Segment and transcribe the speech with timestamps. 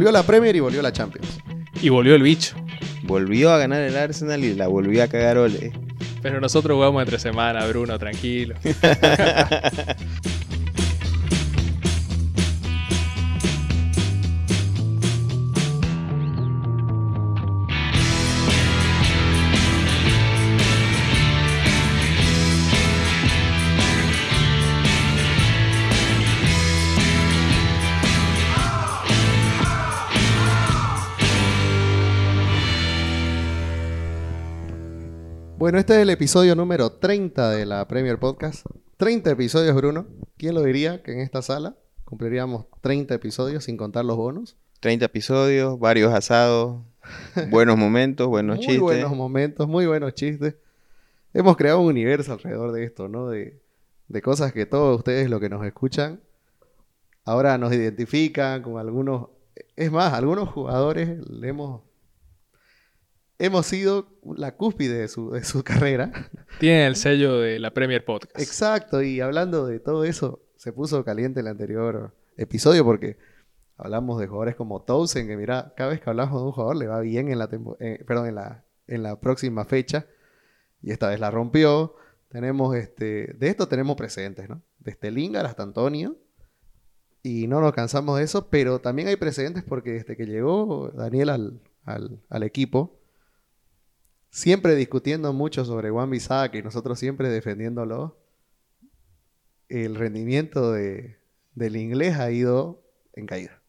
[0.00, 1.40] Volvió a la Premier y volvió a la Champions.
[1.82, 2.56] Y volvió el bicho.
[3.02, 5.74] Volvió a ganar el Arsenal y la volvió a cagar Ole.
[6.22, 8.54] Pero nosotros jugamos entre semana, Bruno, tranquilo.
[35.70, 38.66] Bueno, este es el episodio número 30 de la Premier Podcast.
[38.96, 40.04] 30 episodios, Bruno.
[40.36, 44.56] ¿Quién lo diría que en esta sala cumpliríamos 30 episodios sin contar los bonos?
[44.80, 46.80] 30 episodios, varios asados,
[47.50, 48.80] buenos momentos, buenos muy chistes.
[48.80, 50.56] buenos momentos, muy buenos chistes.
[51.32, 53.28] Hemos creado un universo alrededor de esto, ¿no?
[53.28, 53.62] De,
[54.08, 56.20] de cosas que todos ustedes, lo que nos escuchan,
[57.24, 59.28] ahora nos identifican con algunos...
[59.76, 61.82] Es más, algunos jugadores le hemos...
[63.42, 66.12] Hemos sido la cúspide de su, de su carrera.
[66.58, 68.38] Tienen el sello de la Premier Podcast.
[68.38, 73.16] Exacto, y hablando de todo eso, se puso caliente el anterior episodio porque
[73.78, 76.86] hablamos de jugadores como Towson, que mira, cada vez que hablamos de un jugador le
[76.86, 80.06] va bien en la, tempo- eh, perdón, en la, en la próxima fecha,
[80.82, 81.94] y esta vez la rompió.
[82.28, 84.62] Tenemos este, de esto tenemos precedentes, ¿no?
[84.78, 86.16] Desde Lingard hasta Antonio,
[87.22, 91.30] y no nos cansamos de eso, pero también hay precedentes porque desde que llegó Daniel
[91.30, 92.99] al, al, al equipo,
[94.30, 98.18] siempre discutiendo mucho sobre Juan Bisaca y nosotros siempre defendiéndolo,
[99.68, 101.18] el rendimiento de,
[101.54, 102.82] del inglés ha ido
[103.14, 103.60] en caída.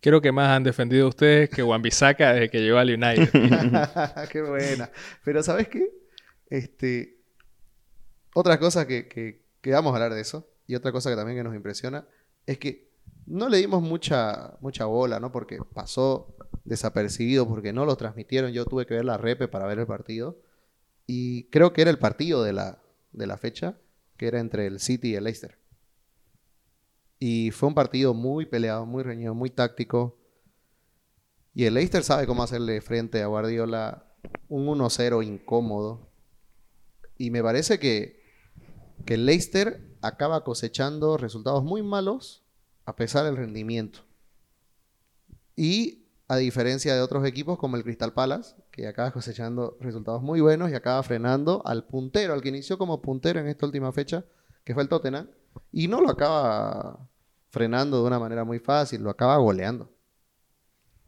[0.00, 3.30] Creo que más han defendido ustedes que Wan-Bissaka desde que llegó al United.
[4.32, 4.90] qué buena.
[5.24, 5.90] Pero ¿sabes qué?
[6.50, 7.20] Este,
[8.34, 11.38] otra cosa que, que, que vamos a hablar de eso, y otra cosa que también
[11.38, 12.06] que nos impresiona,
[12.46, 12.90] es que
[13.26, 15.30] no le dimos mucha, mucha bola, ¿no?
[15.30, 16.34] Porque pasó
[16.64, 18.52] desapercibido, porque no lo transmitieron.
[18.52, 20.40] Yo tuve que ver la repe para ver el partido.
[21.06, 23.78] Y creo que era el partido de la, de la fecha,
[24.16, 25.58] que era entre el City y el Leicester.
[27.18, 30.18] Y fue un partido muy peleado, muy reñido, muy táctico.
[31.54, 34.12] Y el Leicester sabe cómo hacerle frente a Guardiola
[34.48, 36.10] un 1-0 incómodo.
[37.18, 38.22] Y me parece que,
[39.04, 42.44] que el Leicester acaba cosechando resultados muy malos
[42.84, 44.00] a pesar del rendimiento.
[45.54, 46.01] Y
[46.32, 50.70] a diferencia de otros equipos como el Crystal Palace, que acaba cosechando resultados muy buenos
[50.70, 54.24] y acaba frenando al puntero, al que inició como puntero en esta última fecha,
[54.64, 55.28] que fue el Tottenham,
[55.72, 57.06] y no lo acaba
[57.50, 59.92] frenando de una manera muy fácil, lo acaba goleando.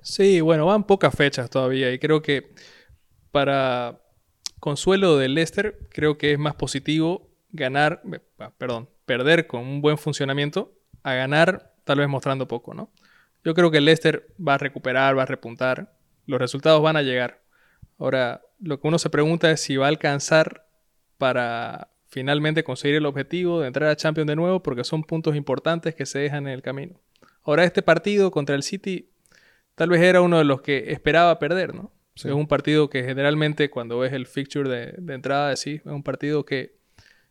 [0.03, 2.53] Sí, bueno, van pocas fechas todavía y creo que
[3.31, 4.03] para
[4.61, 8.21] consuelo del Leicester, creo que es más positivo ganar, eh,
[8.59, 12.91] perdón, perder con un buen funcionamiento a ganar tal vez mostrando poco, ¿no?
[13.45, 15.93] Yo creo que el Leicester va a recuperar, va a repuntar,
[16.27, 17.43] los resultados van a llegar.
[17.99, 20.67] Ahora, lo que uno se pregunta es si va a alcanzar
[21.19, 25.95] para finalmente conseguir el objetivo de entrar a Champions de nuevo, porque son puntos importantes
[25.95, 27.01] que se dejan en el camino.
[27.43, 29.11] Ahora, este partido contra el City
[29.75, 31.93] tal vez era uno de los que esperaba perder, ¿no?
[32.15, 32.29] Sí.
[32.29, 36.05] Es un partido que generalmente cuando ves el fixture de, de entrada decís, es un
[36.05, 36.77] partido que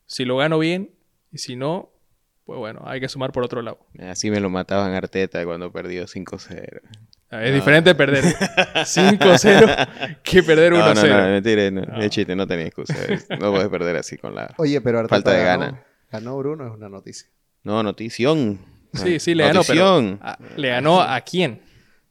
[0.06, 0.92] si lo gano bien
[1.32, 1.93] y si no,
[2.46, 3.80] pues bueno, hay que sumar por otro lado.
[4.00, 6.82] Así me lo mataban Arteta cuando perdió 5-0.
[7.32, 8.24] Ah, Es diferente perder
[9.04, 10.78] 5-0 que perder 1-0.
[10.78, 12.02] No, no, no, mentira, no, No.
[12.02, 12.96] es chiste, no tenía excusa.
[13.40, 14.54] No puedes perder así con la...
[14.58, 15.84] Oye, pero Arteta Falta de ganó, gana.
[16.12, 17.28] Ganó Bruno, es una noticia.
[17.64, 18.60] No, notición.
[18.94, 20.20] Sí, sí, le ganó, pero Notición.
[20.22, 21.62] ah, ¿le ganó a quién?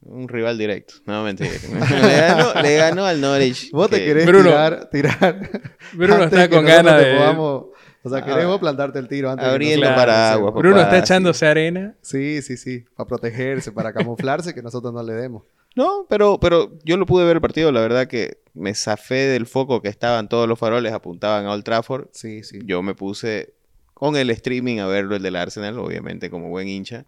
[0.00, 0.94] Un rival directo.
[1.06, 1.50] No, mentira.
[2.02, 3.70] le, ganó, le ganó al Norwich.
[3.70, 4.48] Vos te que- querés Bruno.
[4.48, 5.50] tirar, tirar.
[5.92, 7.14] Bruno está con ganas te de...
[7.16, 7.66] podamos-
[8.02, 10.54] o sea, Ah, vos plantarte el tiro antes de que abriendo nosotros paraguas, avancemos.
[10.54, 11.02] Bruno está papá, sí.
[11.04, 11.94] echándose arena.
[12.02, 12.84] Sí, sí, sí.
[12.96, 15.44] Para protegerse, para camuflarse, que nosotros no le demos.
[15.74, 17.72] No, pero, pero yo lo pude ver el partido.
[17.72, 21.64] La verdad que me zafé del foco que estaban todos los faroles, apuntaban a Old
[21.64, 22.08] Trafford.
[22.12, 22.60] Sí, sí.
[22.64, 23.54] Yo me puse
[23.94, 27.06] con el streaming a verlo, el del Arsenal, obviamente, como buen hincha.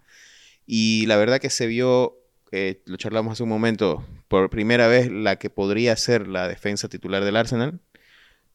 [0.67, 2.17] Y la verdad que se vio,
[2.53, 6.89] eh, lo charlamos hace un momento, por primera vez la que podría ser la defensa
[6.89, 7.81] titular del Arsenal,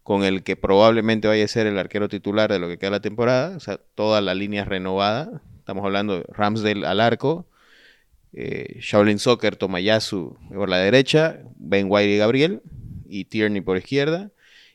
[0.10, 3.00] con el que probablemente vaya a ser el arquero titular de lo que queda la
[3.00, 3.56] temporada.
[3.56, 5.44] O sea, toda la línea renovada.
[5.60, 7.48] Estamos hablando de Ramsdale al arco,
[8.34, 12.64] eh, Shaolin Soccer, Tomayasu por la derecha, Ben White y Gabriel,
[13.08, 14.32] y Tierney por izquierda.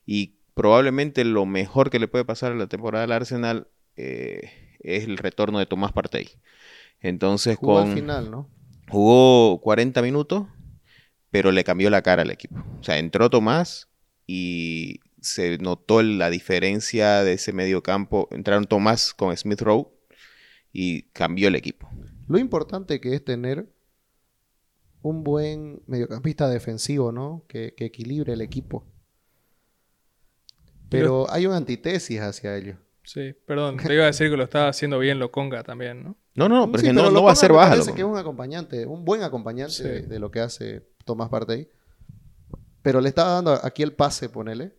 [0.07, 3.67] Y probablemente lo mejor que le puede pasar a la temporada del Arsenal
[3.97, 6.29] eh, es el retorno de Tomás Partey.
[7.01, 8.49] Entonces, Jugó con, al final, ¿no?
[8.89, 10.47] jugó 40 minutos,
[11.33, 12.65] pero le cambió la cara al equipo.
[12.79, 13.89] O sea, entró Tomás
[14.29, 18.29] y se notó la diferencia de ese medio campo.
[18.31, 19.89] Entraron Tomás con Smith Rowe
[20.73, 21.89] y cambió el equipo.
[22.29, 23.67] Lo importante que es tener
[25.03, 27.45] un buen mediocampista defensivo, ¿no?
[27.49, 28.87] Que, que equilibre el equipo.
[30.89, 32.77] Pero hay una antítesis hacia ello.
[33.03, 36.17] Sí, perdón, te iba a decir que lo estaba haciendo bien Loconga también, ¿no?
[36.35, 37.71] No, no, pero Sí, que no, pero no va a ser baja.
[37.71, 37.97] parece loco.
[37.97, 39.83] que es un acompañante, un buen acompañante Sí.
[39.83, 41.69] de, de lo que hace Tomás Partey.
[42.83, 44.73] Pero le estaba dando aquí el pase, ponele,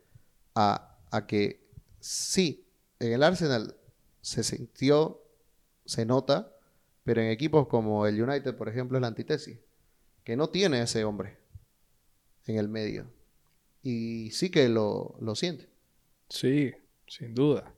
[0.56, 1.68] a, a que
[2.00, 2.66] sí,
[3.00, 3.76] en el Arsenal
[4.22, 5.22] se sintió,
[5.86, 6.52] se nota,
[7.04, 9.60] pero en equipos como el United, por ejemplo, es la antítesis,
[10.24, 11.38] que no tiene ese hombre
[12.46, 13.06] en el medio.
[13.84, 15.70] Y sí que lo, lo siente,
[16.30, 16.74] Sí,
[17.08, 17.72] sin duda.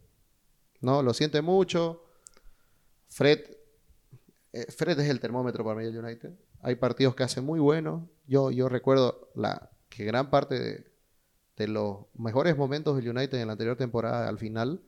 [0.81, 1.03] ¿no?
[1.03, 2.03] Lo siente mucho.
[3.09, 3.39] Fred,
[4.53, 6.31] eh, Fred es el termómetro para mí del United.
[6.61, 8.03] Hay partidos que hace muy buenos.
[8.25, 10.91] Yo, yo recuerdo la, que gran parte de,
[11.57, 14.81] de los mejores momentos del United en la anterior temporada al final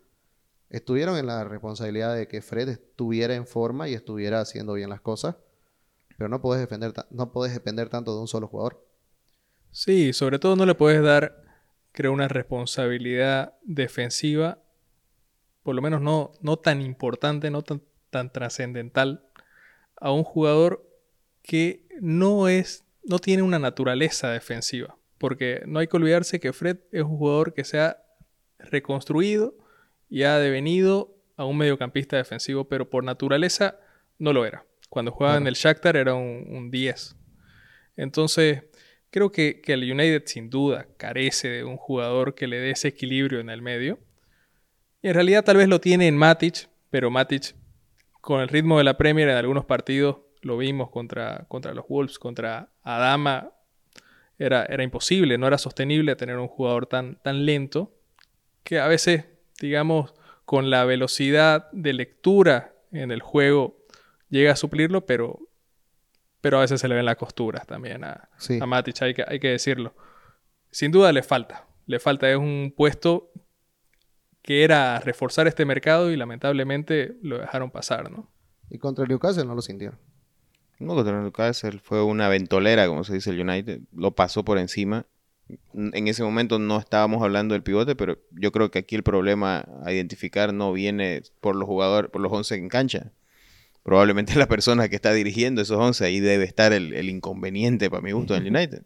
[0.69, 5.01] estuvieron en la responsabilidad de que Fred estuviera en forma y estuviera haciendo bien las
[5.01, 5.36] cosas.
[6.16, 8.86] Pero no puedes defender, no puedes depender tanto de un solo jugador.
[9.71, 11.44] Sí, sobre todo no le puedes dar,
[11.92, 14.60] creo, una responsabilidad defensiva,
[15.63, 19.25] por lo menos no, no tan importante, no tan, tan trascendental,
[19.95, 20.86] a un jugador
[21.42, 24.99] que no es, no tiene una naturaleza defensiva.
[25.19, 28.01] Porque no hay que olvidarse que Fred es un jugador que se ha
[28.57, 29.56] reconstruido
[30.10, 33.80] y ha devenido a un mediocampista defensivo, pero por naturaleza
[34.18, 34.66] no lo era.
[34.89, 37.16] Cuando jugaba en el Shakhtar era un, un 10.
[37.95, 38.63] Entonces,
[39.12, 42.88] creo que, que el United sin duda carece de un jugador que le dé ese
[42.88, 44.00] equilibrio en el medio.
[45.01, 47.56] Y en realidad tal vez lo tiene en Matic, pero Matic
[48.22, 52.19] con el ritmo de la Premier en algunos partidos lo vimos contra, contra los Wolves,
[52.19, 53.51] contra Adama,
[54.39, 57.94] era, era imposible, no era sostenible tener un jugador tan, tan lento
[58.63, 59.25] que a veces,
[59.62, 60.13] digamos,
[60.45, 63.77] con la velocidad de lectura en el juego
[64.30, 65.39] llega a suplirlo, pero,
[66.41, 68.57] pero a veces se le ven las costuras también a, Sí.
[68.62, 69.94] a Matic, hay que, hay que decirlo.
[70.71, 73.31] Sin duda le falta, le falta, es un puesto
[74.41, 78.31] que era reforzar este mercado y lamentablemente lo dejaron pasar, ¿no?
[78.69, 80.00] Y contra el Newcastle no lo sintieron.
[80.80, 83.81] No, contra Newcastle fue una ventolera, como se dice el United.
[83.94, 85.06] Lo pasó por encima.
[85.74, 89.66] En ese momento no estábamos hablando del pivote, pero yo creo que aquí el problema
[89.84, 93.12] a identificar no viene por los jugadores, por los 11 en cancha.
[93.84, 98.02] Probablemente la persona que está dirigiendo esos 11, ahí debe estar el, el inconveniente, para
[98.02, 98.84] mi gusto, del United.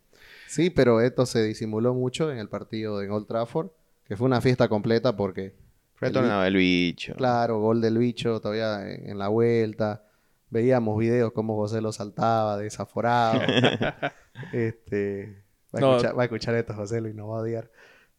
[0.47, 3.69] Sí, pero esto se disimuló mucho en el partido en Old Trafford,
[4.07, 5.53] que fue una fiesta completa porque,
[5.99, 7.13] Retornaba el bicho.
[7.15, 10.03] claro, gol del bicho todavía en, en la vuelta.
[10.53, 13.41] Veíamos videos como José lo saltaba desaforado.
[14.53, 15.91] este, va, a No.
[15.95, 17.71] escuchar, va a escuchar esto José lo y nos va a odiar.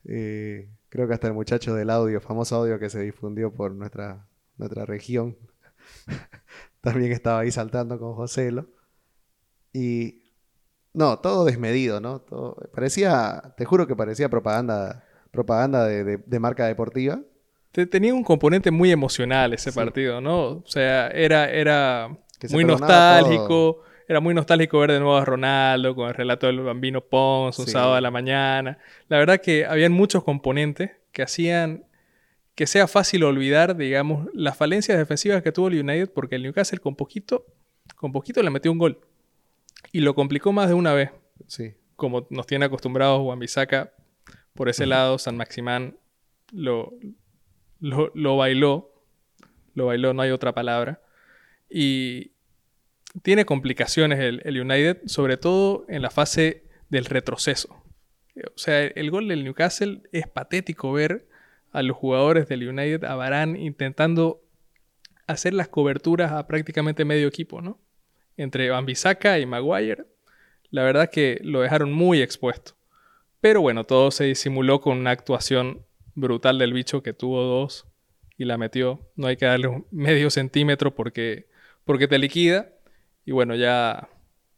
[0.07, 4.27] Eh, creo que hasta el muchacho del audio, famoso audio que se difundió por nuestra,
[4.59, 5.37] nuestra región,
[6.81, 8.67] también estaba ahí saltando con Joselo.
[9.73, 10.23] Y
[10.93, 12.21] no, todo desmedido, ¿no?
[12.21, 17.21] Todo, parecía, te juro que parecía propaganda, propaganda de, de- de marca deportiva.
[17.73, 19.77] Te- Tenía un componente muy emocional ese Sí.
[19.77, 20.49] partido, ¿no?
[20.59, 23.83] O sea, era, era Que muy nostálgico.
[24.07, 27.65] Era muy nostálgico ver de nuevo a Ronaldo con el relato del bambino Pons un
[27.67, 27.73] Sí.
[27.73, 28.79] sábado a la mañana.
[29.09, 31.87] La verdad que habían muchos componentes que hacían
[32.55, 36.79] que sea fácil olvidar, digamos, las falencias defensivas que tuvo el United porque el Newcastle
[36.79, 37.47] con poquito,
[37.97, 39.01] con poquito le metió un gol.
[39.91, 41.11] Y lo complicó más de una vez.
[41.49, 41.75] Sí.
[41.97, 43.93] como nos tiene acostumbrados Juan Bisaca,
[44.55, 45.97] por ese lado, San Maximán
[46.53, 46.93] lo,
[47.81, 48.93] lo, lo bailó.
[49.75, 51.01] Lo bailó, no hay otra palabra.
[51.77, 52.31] Y
[53.23, 57.83] tiene complicaciones el, el United, sobre todo en la fase del retroceso.
[58.37, 61.27] O sea, el gol del Newcastle es patético ver
[61.73, 64.41] a los jugadores del United, a Varane, intentando
[65.27, 67.81] hacer las coberturas a prácticamente medio equipo, ¿no?
[68.37, 70.05] Entre Bambisaka y Maguire,
[70.71, 72.77] la verdad que lo dejaron muy expuesto.
[73.41, 77.89] Pero bueno, todo se disimuló con una actuación brutal del bicho que tuvo dos
[78.39, 79.11] y la metió.
[79.17, 81.49] No hay que darle un medio centímetro porque,
[81.85, 82.71] porque te liquida.
[83.25, 84.09] Y bueno, ya,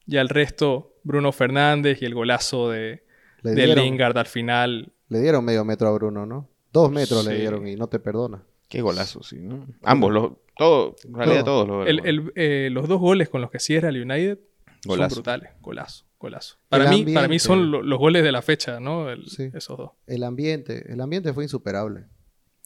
[0.07, 3.05] ya el resto, Bruno Fernández y el golazo de,
[3.43, 4.93] Le de dieron, Lingard al final.
[5.09, 6.49] le dieron medio metro a Bruno, ¿no?
[6.73, 8.43] Dos metros le dieron y no te perdona.
[8.69, 9.67] Qué golazo, sí, ¿no?
[9.83, 11.65] Ambos, los, todo, en realidad Todo.
[11.65, 14.41] todos los El- el- eh, los dos goles con los que cierra el United
[14.85, 15.15] Golazo.
[15.15, 15.51] son brutales.
[15.61, 16.57] Golazo, golazo.
[16.69, 19.09] Para, El mí, para mí son lo- los goles de la fecha, ¿no?
[19.09, 19.51] El- Sí.
[19.55, 19.93] Esos dos.
[20.09, 22.07] El ambiente, el ambiente fue insuperable.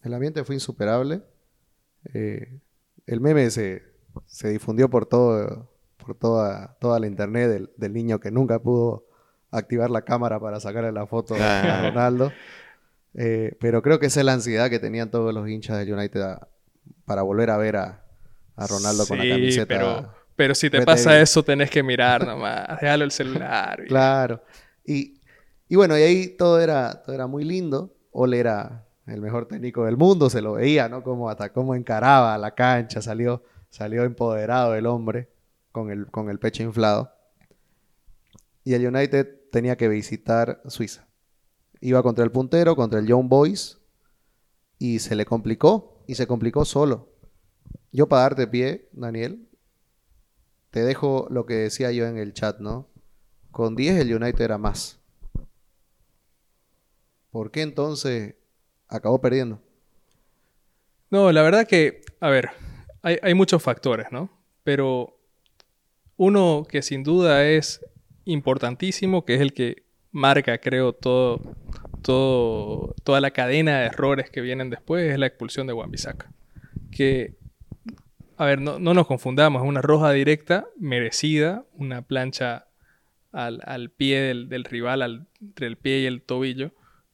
[0.02, 1.20] El ambiente fue insuperable.
[2.14, 2.58] Eh,
[3.06, 3.82] el meme se,
[4.26, 5.68] se difundió por todo,
[6.04, 9.04] por toda, toda la internet del, del niño que nunca pudo
[9.50, 11.90] activar la cámara para sacarle la foto a.
[11.90, 12.32] Ronaldo.
[13.14, 16.20] Eh, pero creo que esa es la ansiedad que tenían todos los hinchas del United
[16.22, 16.48] a-
[17.04, 18.04] para volver a ver a,
[18.56, 19.66] a Ronaldo con la Sí, camiseta.
[19.66, 22.68] Pero, Pero si te pasa eso, tenés que mirar nomás.
[22.80, 23.80] Déjalo el celular.
[23.84, 24.42] y- Claro.
[24.84, 25.20] Y,
[25.68, 27.92] y bueno, y ahí todo era, todo era muy lindo.
[28.12, 31.02] Ole era el mejor técnico del mundo, se lo veía, ¿no?
[31.02, 35.30] Cómo hasta cómo encaraba la cancha, salió, salió empoderado el hombre
[35.72, 37.12] con el, con el pecho inflado.
[38.64, 41.08] Y el United tenía que visitar Suiza.
[41.80, 43.78] Iba contra el puntero, contra el Young Boys,
[44.78, 47.08] y se le complicó, y se complicó solo.
[47.92, 49.48] Yo para darte pie, Daniel,
[50.70, 52.88] te dejo lo que decía yo en el chat, ¿no?
[53.50, 55.00] Con 10 el United era más.
[57.30, 58.34] ¿Por qué entonces
[58.88, 59.60] acabó perdiendo?
[61.10, 62.50] No, la verdad que, a ver,
[63.02, 64.30] hay, muchos factores, ¿no?
[64.64, 65.16] Pero
[66.16, 67.84] uno que sin duda es
[68.24, 71.56] importantísimo, que es el que marca, creo, todo,
[72.02, 76.30] toda la cadena de errores que vienen después, es la expulsión de Wan-Bissaka.
[76.90, 77.36] Que,
[78.36, 82.66] a ver, no, no nos confundamos, es una roja directa, merecida, una plancha
[83.32, 86.72] al, al pie del, del rival, al- entre el pie y el tobillo,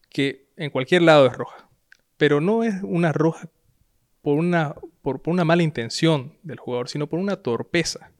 [0.09, 1.69] que en cualquier lado es roja.
[2.17, 3.51] Pero no es una roja
[4.23, 4.75] por una,
[5.15, 8.11] por, una mala intención del jugador, sino por una torpeza.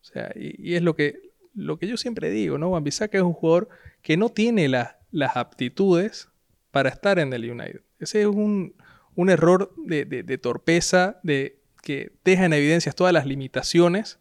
[0.00, 2.68] O sea, y, es lo que, lo que yo siempre digo, ¿no?
[2.68, 3.68] Wan-Bissaka es un jugador
[4.00, 6.28] que no tiene la- las aptitudes
[6.70, 7.80] para estar en el United.
[7.98, 8.74] Ese es un,
[9.16, 14.20] un error de, de- torpeza, de que deja en evidencia todas las limitaciones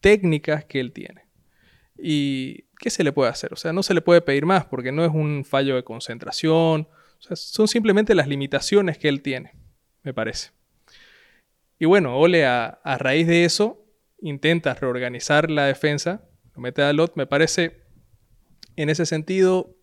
[0.00, 1.26] técnicas que él tiene.
[1.96, 3.52] ¿Y qué se le puede hacer?
[3.52, 6.88] O sea, no se le puede pedir más porque no es un fallo de concentración.
[7.20, 9.52] Son simplemente las limitaciones que él tiene,
[10.02, 10.50] me parece.
[11.82, 13.84] Y bueno, Ole a, raíz de eso
[14.20, 16.22] intenta reorganizar la defensa,
[16.54, 17.82] lo mete a Lot, me parece
[18.76, 19.74] en ese sentido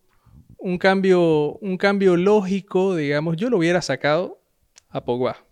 [0.56, 4.42] un cambio, un cambio lógico, digamos, yo lo hubiera sacado
[4.88, 5.44] a Pogba.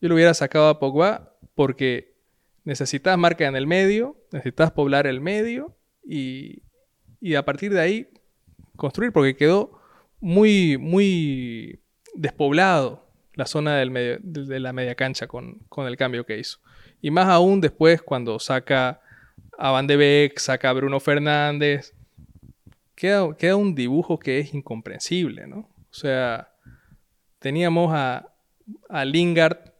[0.00, 2.14] Yo lo hubiera sacado a Pogba porque
[2.62, 6.62] necesitas marca en el medio, necesitas poblar el medio y,
[7.20, 8.08] y a partir de ahí
[8.76, 9.80] construir porque quedó
[10.20, 11.82] muy, muy
[12.14, 13.07] despoblado
[13.38, 16.58] la zona del medio- de la media cancha con, con el cambio que hizo.
[17.00, 19.00] Y más aún después cuando saca
[19.56, 21.94] a Van de Beek, saca a Bruno Fernández,
[22.96, 25.58] queda, queda un dibujo que es incomprensible, ¿no?
[25.58, 26.52] O sea,
[27.38, 28.32] teníamos a,
[28.88, 29.72] a Lingard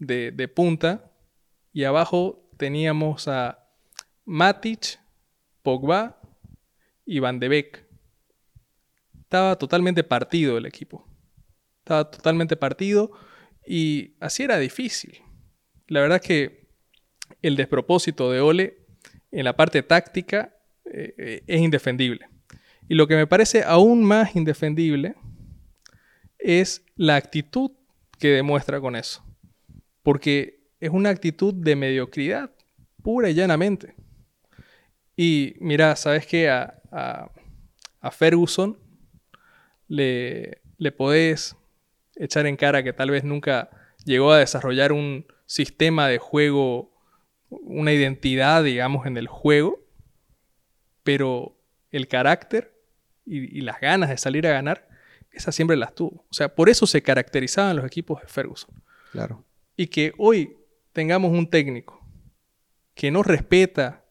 [0.00, 1.12] de, de punta
[1.72, 3.64] y abajo teníamos a
[4.24, 4.98] Matic,
[5.62, 6.20] Pogba
[7.06, 7.84] y Van de Beek.
[9.22, 11.06] Estaba totalmente partido el equipo.
[11.90, 13.10] Estaba totalmente partido
[13.66, 15.18] y así era difícil.
[15.88, 16.68] La verdad que
[17.42, 18.86] el despropósito de Ole
[19.32, 20.54] en la parte táctica
[20.84, 22.28] eh, eh, es indefendible.
[22.88, 25.16] Y lo que me parece aún más indefendible
[26.38, 27.72] es la actitud
[28.20, 29.24] que demuestra con eso.
[30.04, 32.52] Porque es una actitud de mediocridad,
[33.02, 33.96] pura y llanamente.
[35.16, 36.48] Y mira, ¿sabes qué?
[36.50, 37.32] A, a-
[38.00, 38.78] a Ferguson
[39.88, 41.56] le, le podés
[42.20, 43.70] echar en cara que tal vez nunca
[44.04, 46.92] llegó a desarrollar un sistema de juego,
[47.48, 49.80] una identidad, digamos, en el juego,
[51.02, 51.58] pero
[51.90, 52.74] el carácter
[53.24, 54.88] y, y las ganas de salir a ganar,
[55.32, 56.26] esas siempre las tuvo.
[56.30, 58.82] O sea, por eso se caracterizaban los equipos de Ferguson.
[59.12, 59.44] Claro.
[59.76, 60.56] Y que hoy
[60.92, 62.00] tengamos un técnico
[62.94, 64.04] que no respeta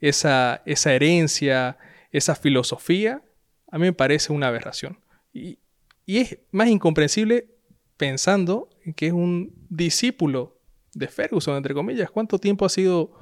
[0.00, 1.78] esa, esa herencia,
[2.10, 3.22] esa filosofía,
[3.70, 5.00] a mí me parece una aberración.
[5.32, 5.60] Y,
[6.04, 7.53] y es más incomprensible
[7.96, 10.58] pensando en que es un discípulo
[10.94, 12.10] de Ferguson, entre comillas.
[12.10, 13.12] ¿Cuánto tiempo ha sido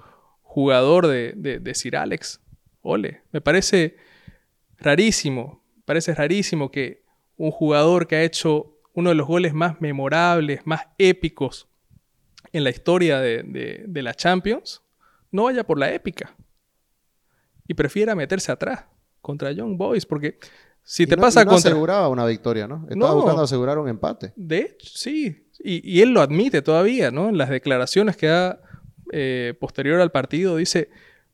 [0.42, 2.40] jugador de, de, Sir Alex?
[2.82, 3.96] Ole, me parece
[4.78, 7.04] rarísimo, parece rarísimo que
[7.36, 11.68] un jugador que ha hecho uno de los goles más memorables, más épicos
[12.52, 13.42] en la historia de,
[13.88, 14.82] de- la Champions,
[15.30, 16.34] no vaya por la épica
[17.66, 18.84] y prefiera meterse atrás
[19.22, 20.38] contra Young Boys, porque
[20.82, 21.70] si Y te no- pasa y no contra...
[21.70, 22.86] aseguraba una victoria, ¿no?
[22.90, 23.16] Estaba No.
[23.16, 24.32] buscando asegurar un empate.
[24.36, 25.46] De hecho, sí.
[25.64, 27.28] Y, y él lo admite todavía, ¿no?
[27.28, 28.60] En las declaraciones que da
[29.12, 30.90] eh, posterior al partido, dice,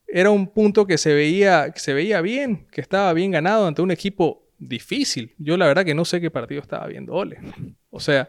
[0.06, 3.82] era un punto que se, veía, que se veía bien, que estaba bien ganado ante
[3.82, 5.34] un equipo difícil.
[5.38, 7.38] Yo la verdad que no sé qué partido estaba viendo Ole.
[7.90, 8.28] O sea,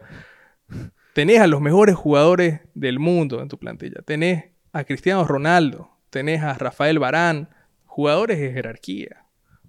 [1.14, 4.00] tenés a los mejores jugadores del mundo en tu plantilla.
[4.04, 7.48] Tenés a Cristiano Ronaldo, tenés a Rafael Barán,
[7.86, 9.19] jugadores de jerarquía.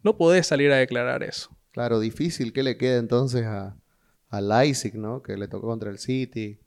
[0.04, 1.50] No podés salir a declarar eso.
[1.72, 2.54] Claro, difícil.
[2.54, 3.76] ¿Qué le queda entonces a,
[4.30, 5.22] a Leipzig, ¿no?
[5.22, 6.60] Que le tocó contra el City.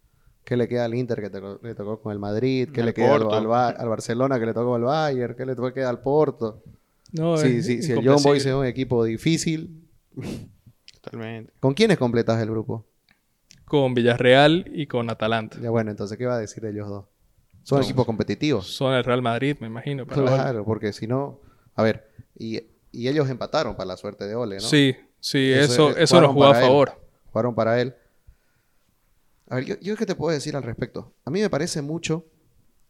[0.45, 2.69] ¿Qué le queda al Inter que tocó- le tocó con el Madrid?
[2.73, 5.35] ¿Qué Al le queda al, al Ba- al Barcelona que le tocó con el Bayern?
[5.35, 6.63] ¿Qué le queda al Porto?
[7.13, 9.89] No, Sí, es sí, si el Young Boys es un equipo difícil.
[11.01, 11.53] Totalmente.
[11.61, 12.87] ¿Con quiénes completas el grupo?
[13.67, 15.59] con Villarreal y con Atalanta.
[15.61, 17.07] Ya bueno, entonces, ¿qué va a decir ellos dos?
[17.63, 17.85] Son No.
[17.85, 18.67] equipos competitivos.
[18.67, 20.07] Son el Real Madrid, me imagino.
[20.07, 21.41] Claro, porque si no.
[21.75, 22.61] A ver, y,
[22.95, 24.61] y ellos empataron para la suerte de Ole, ¿no?
[24.63, 26.65] Sí, sí, Eso eso, es- eso, jugó a él.
[26.67, 27.01] favor.
[27.31, 27.95] Jugaron para él.
[29.49, 31.13] A ver, yo, yo qué te puedo decir al respecto.
[31.25, 32.25] A mí me parece mucho.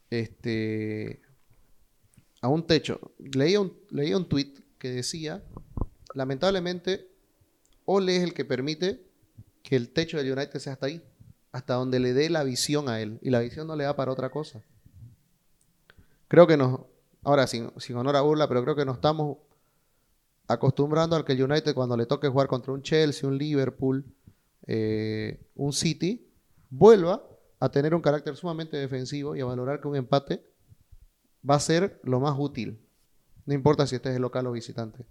[0.09, 1.21] Este.
[2.41, 2.99] A un techo.
[3.19, 5.43] Leía un, leía un tweet que decía.
[6.13, 7.09] Lamentablemente,
[7.85, 9.03] Ole es el que permite
[9.63, 11.03] que el techo del United sea hasta ahí.
[11.51, 13.19] Hasta donde le dé la visión a él.
[13.21, 14.61] Y la visión no le da para otra cosa.
[16.27, 16.81] Creo que nos.
[17.23, 19.37] Ahora, sin, sin honor a burla, pero creo que nos estamos
[20.47, 24.05] acostumbrando al que el United cuando le toque jugar contra un Chelsea, un Liverpool,
[24.67, 26.27] eh, un City,
[26.69, 27.23] vuelva
[27.59, 30.43] a tener un carácter sumamente defensivo y a valorar que un empate
[31.47, 32.79] va a ser lo más útil.
[33.45, 35.05] No importa si este es el local o visitante.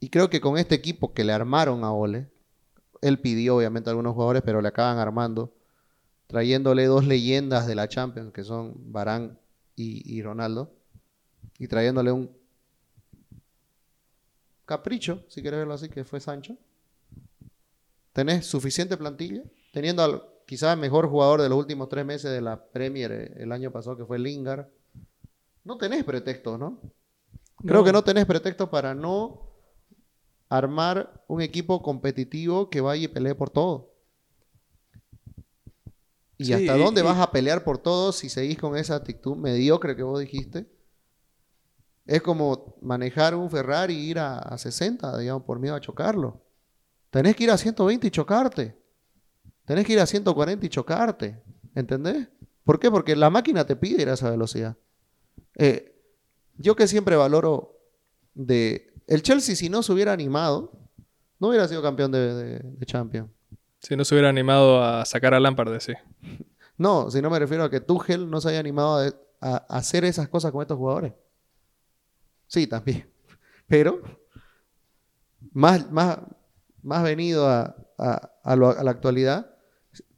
[0.00, 2.28] Y creo que con este equipo que le armaron a Ole,
[3.00, 5.52] él pidió obviamente algunos jugadores, pero le acaban armando,
[6.26, 9.38] trayéndole dos leyendas de la Champions, que son Barán
[9.74, 10.72] y Ronaldo,
[11.58, 12.30] y trayéndole un
[14.64, 16.56] capricho, si quieres verlo así, que fue Sancho.
[18.12, 19.42] Tenés suficiente plantilla,
[19.72, 23.32] teniendo al quizás el mejor jugador de los últimos tres meses de la Premier eh,
[23.38, 24.66] el año pasado, que fue Lingard.
[25.64, 26.78] No tenés pretextos, ¿no?
[27.64, 27.84] Creo No.
[27.84, 29.48] que no tenés pretextos para no
[30.48, 33.90] armar un equipo competitivo que vaya y pelee por todo.
[36.38, 39.36] ¿Y Sí, hasta dónde y- vas a pelear por todo si seguís con esa actitud
[39.36, 40.66] mediocre que vos dijiste?
[42.04, 46.42] Es como manejar un Ferrari y ir a, a 60, digamos, por miedo a chocarlo.
[47.10, 48.76] Tenés que ir a 120 y chocarte.
[49.64, 51.42] Tenés que ir a 140 y chocarte.
[51.74, 52.28] ¿Entendés?
[52.64, 52.90] ¿Por qué?
[52.90, 54.76] Porque la máquina te pide ir a esa velocidad.
[55.56, 55.94] Eh,
[56.56, 57.78] yo que siempre valoro
[58.34, 58.92] de...
[59.06, 60.72] El Chelsea si no se hubiera animado,
[61.38, 63.30] no hubiera sido campeón de, de, de Champions.
[63.80, 65.92] Si no se hubiera animado a sacar a Lampard de sí.
[66.78, 70.04] No, si no me refiero a que Tuchel no se haya animado a, a hacer
[70.04, 71.12] esas cosas con estos jugadores.
[72.52, 73.06] Sí, también.
[73.66, 74.02] Pero
[75.52, 76.18] más, más,
[76.82, 79.50] más venido a, a- a lo- a la actualidad,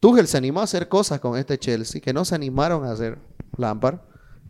[0.00, 3.18] Tuchel se animó a hacer cosas con este Chelsea que no se animaron a hacer
[3.56, 4.00] Lampard.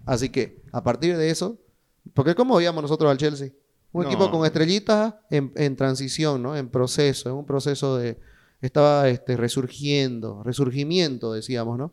[0.07, 1.59] Así que a partir de eso,
[2.15, 3.51] porque ¿cómo veíamos nosotros al Chelsea?
[3.93, 4.09] Un No.
[4.09, 6.57] equipo con estrellitas en, en transición, ¿no?
[6.57, 8.19] En proceso, en un proceso de...
[8.63, 11.93] Estaba este, resurgiendo, resurgimiento, decíamos, ¿no?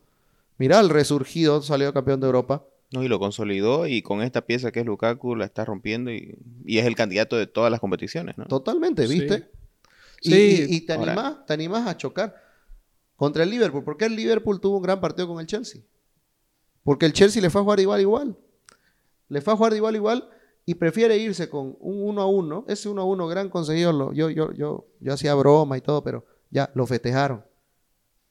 [0.58, 2.64] Mirá, el resurgido salió campeón de Europa.
[2.94, 6.38] No, y lo consolidó y con esta pieza que es Lukaku la está rompiendo y,
[6.66, 8.46] y es el candidato de todas las competiciones, ¿no?
[8.46, 9.50] Totalmente, ¿viste?
[10.22, 10.30] Sí.
[10.30, 10.66] Y, Sí.
[10.70, 12.36] y- y te animás, te animás a chocar
[13.16, 13.84] contra el Liverpool.
[13.84, 15.82] ¿Por qué el Liverpool tuvo un gran partido con el Chelsea?
[16.84, 18.38] Porque el Chelsea le fue a jugar igual igual.
[19.30, 20.30] Le fue a jugar igual igual
[20.66, 22.66] y prefiere irse con un 1 a 1.
[22.68, 23.94] Ese 1 a 1 gran conseguido.
[23.94, 27.46] lo- yo, yo, yo, yo hacía broma y todo, pero ya lo festejaron.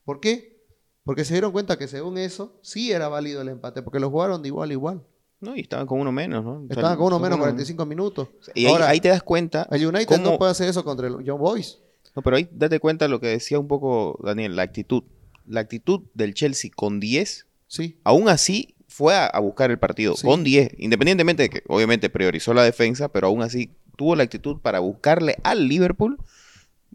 [0.04, 0.59] ¿Por qué?
[1.04, 4.42] Porque se dieron cuenta que según eso sí era válido el empate, porque lo jugaron
[4.42, 5.02] de igual a igual.
[5.40, 6.66] No, y estaban con uno menos, ¿no?
[6.68, 8.28] Estaban con uno menos uno- 45 minutos.
[8.54, 9.66] Y ahí, Ahora, ahí te das cuenta.
[9.70, 11.78] el United cómo- no puede hacer eso contra el Young Boys.
[12.14, 15.02] No, pero ahí date cuenta lo que decía un poco Daniel, la actitud.
[15.46, 17.98] La actitud del Chelsea con 10, Sí.
[18.04, 20.26] aún así fue a, a buscar el partido Sí.
[20.26, 24.58] con 10, independientemente de que obviamente priorizó la defensa, pero aún así tuvo la actitud
[24.60, 26.18] para buscarle al Liverpool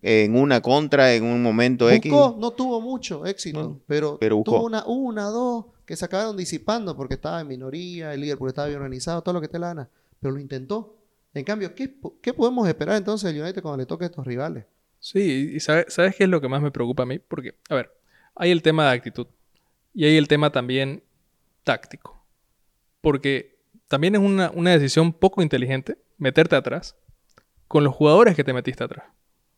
[0.02, 2.12] en una contra, en un momento X.
[2.12, 4.52] Buscó, no tuvo mucho éxito, No, pero, pero buscó.
[4.58, 8.68] tuvo una, una, dos, que se acabaron disipando porque estaba en minoría, el Liverpool estaba
[8.68, 10.98] bien organizado, todo lo que te la gana, pero lo intentó.
[11.34, 14.66] En cambio, ¿qué, qué podemos esperar entonces del United cuando le toque a estos rivales?
[15.00, 17.20] Sí, y sabe- ¿sabes qué es lo que más me preocupa a mí?
[17.20, 17.92] Porque, a ver,
[18.36, 19.28] hay el tema de actitud
[19.94, 21.04] y hay el tema también
[21.64, 22.24] táctico.
[23.02, 26.96] Porque también es una, una decisión poco inteligente meterte atrás
[27.68, 29.06] con los jugadores que te metiste atrás.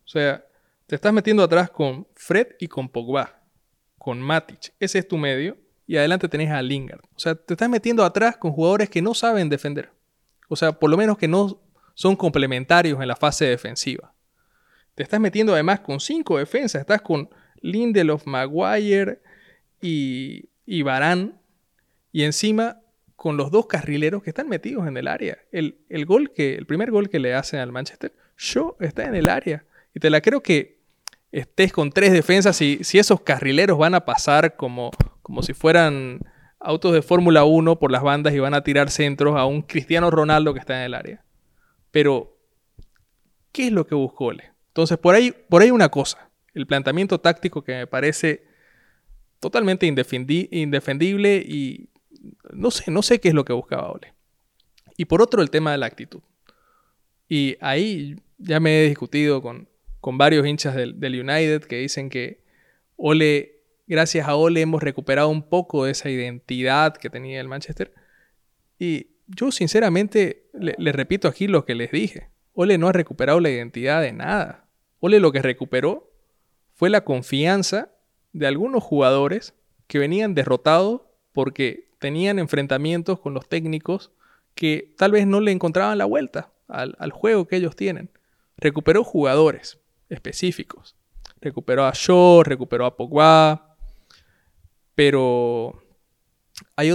[0.07, 0.45] O sea,
[0.85, 3.41] te estás metiendo atrás con Fred y con Pogba,
[3.97, 4.73] con Matic.
[4.79, 5.57] Ese es tu medio.
[5.85, 7.01] Y adelante tenés a Lingard.
[7.13, 9.91] O sea, te estás metiendo atrás con jugadores que no saben defender.
[10.47, 11.61] O sea, por lo menos que no
[11.93, 14.13] son complementarios en la fase defensiva.
[14.95, 16.79] Te estás metiendo además con cinco defensas.
[16.79, 17.29] Estás con
[17.61, 19.21] Lindelof, Maguire
[19.81, 21.39] y, y Barán.
[22.13, 22.81] Y encima
[23.17, 25.37] con los dos carrileros que están metidos en el área.
[25.51, 29.15] El, el gol que, el primer gol que le hacen al Manchester, Shaw está en
[29.15, 29.65] el área.
[29.97, 30.77] Y te la creo que
[31.31, 34.91] estés con tres defensas y si esos carrileros van a pasar como,
[35.23, 36.19] como si fueran
[36.59, 40.11] autos de Fórmula 1 por las bandas y van a tirar centros a un Cristiano
[40.11, 41.25] Ronaldo que está en el área.
[41.89, 42.37] Pero,
[43.51, 44.51] ¿qué es lo que buscó Ole?
[44.67, 46.29] Entonces, por ahí, por ahí una cosa.
[46.53, 48.45] El planteamiento táctico que me parece
[49.39, 51.89] totalmente indefendi- indefendible y
[52.53, 54.13] no sé, no sé qué es lo que buscaba Ole.
[54.95, 56.21] Y por otro, el tema de la actitud.
[57.27, 59.67] Y ahí ya me he discutido con,
[60.07, 62.41] con varios hinchas del, United que dicen que
[62.95, 67.93] Ole gracias a Ole hemos recuperado un poco de esa identidad que tenía el Manchester.
[68.79, 72.29] Y yo sinceramente le, repito aquí lo que les dije.
[72.53, 74.69] Ole no ha recuperado la identidad de nada.
[75.01, 76.09] Ole lo que recuperó
[76.73, 77.91] fue la confianza
[78.31, 79.55] de algunos jugadores
[79.87, 81.01] que venían derrotados
[81.33, 84.13] porque tenían enfrentamientos con los técnicos
[84.55, 88.09] que tal vez no le encontraban la vuelta al juego que ellos tienen.
[88.55, 90.95] Recuperó jugadores específicos.
[91.41, 93.77] Recuperó a Shaw, recuperó a Pogba,
[94.95, 95.81] pero
[96.75, 96.89] hay,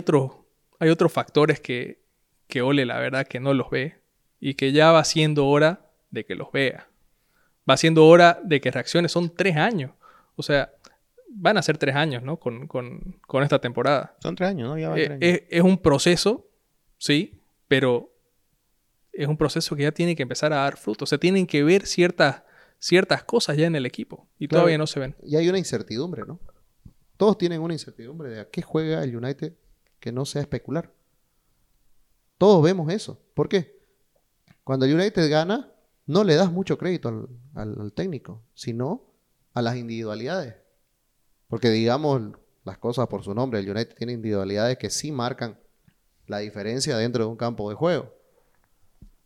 [0.78, 2.02] hay otros factores que,
[2.48, 4.02] que Ole la verdad que no los ve
[4.40, 6.88] y que ya va siendo hora de que los vea.
[7.68, 9.08] Va siendo hora de que reaccione.
[9.08, 9.92] Son tres años.
[10.34, 10.72] O sea,
[11.28, 12.38] van a ser tres años, ¿no?
[12.38, 14.16] Con, esta temporada.
[14.20, 14.78] Son tres años, ¿no?
[14.78, 16.48] Ya eh, Es, es, un proceso,
[16.98, 18.12] sí, pero
[19.12, 21.04] es un proceso que ya tiene que empezar a dar fruto.
[21.04, 22.42] O sea, tienen que ver ciertas,
[22.82, 25.14] ciertas cosas ya en el equipo y todavía no se ven.
[25.22, 26.40] Y hay una incertidumbre, ¿no?
[27.16, 29.54] Todos tienen una incertidumbre de a qué juega el United
[30.00, 30.92] que no sea especular.
[32.38, 33.22] Todos vemos eso.
[33.34, 33.80] ¿Por qué?
[34.64, 35.72] Cuando el United gana,
[36.06, 39.14] no le das mucho crédito al, técnico, sino
[39.54, 40.56] a las individualidades.
[41.46, 42.32] Porque digamos
[42.64, 45.56] las cosas por su nombre, el United tiene individualidades que sí marcan
[46.26, 48.12] la diferencia dentro de un campo de juego.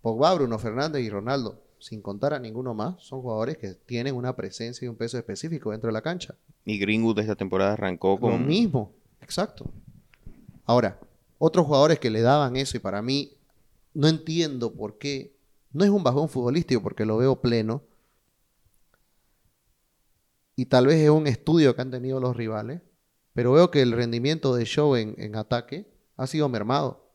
[0.03, 4.35] Pogba, Bruno Fernández y Ronaldo, sin contar a ninguno más, son jugadores que tienen una
[4.35, 6.35] presencia y un peso específico dentro de la cancha.
[6.65, 8.33] Y Greenwood de esta temporada arrancó con...
[8.33, 9.71] Lo mismo, exacto.
[10.65, 10.99] Ahora,
[11.39, 13.33] otros jugadores que le daban eso y para mí
[13.95, 15.37] no entiendo por qué,
[15.73, 17.83] no es un bajón futbolístico porque lo veo pleno
[20.57, 22.81] y tal vez es un estudio que han tenido los rivales,
[23.35, 25.87] pero veo que el rendimiento de Show en, en ataque
[26.17, 27.12] ha sido mermado.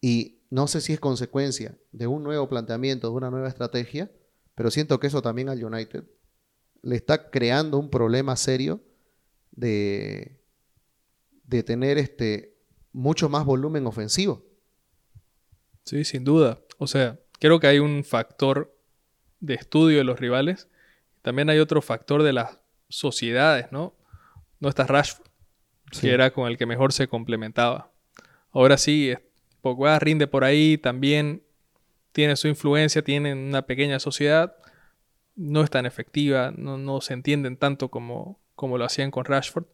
[0.00, 4.10] Y no sé si es consecuencia de un nuevo planteamiento, de una nueva estrategia,
[4.54, 6.04] pero siento que eso también al United
[6.82, 8.80] le está creando un problema serio
[9.52, 10.40] de,
[11.44, 12.56] de tener este,
[12.92, 14.44] mucho más volumen ofensivo.
[15.84, 16.60] Sí, sin duda.
[16.78, 18.76] O sea, creo que hay un factor
[19.40, 20.68] de estudio de los rivales.
[21.22, 23.96] También hay otro factor de las sociedades, ¿no?
[24.60, 25.26] No está Rashford,
[26.00, 27.92] que era con el que mejor se complementaba.
[28.50, 29.14] Ahora sí,
[29.64, 31.42] Pogba rinde por ahí, también
[32.12, 34.54] tiene su influencia, tiene una pequeña sociedad,
[35.36, 39.64] no es tan efectiva, no, no se entienden tanto como, como lo hacían con Rashford.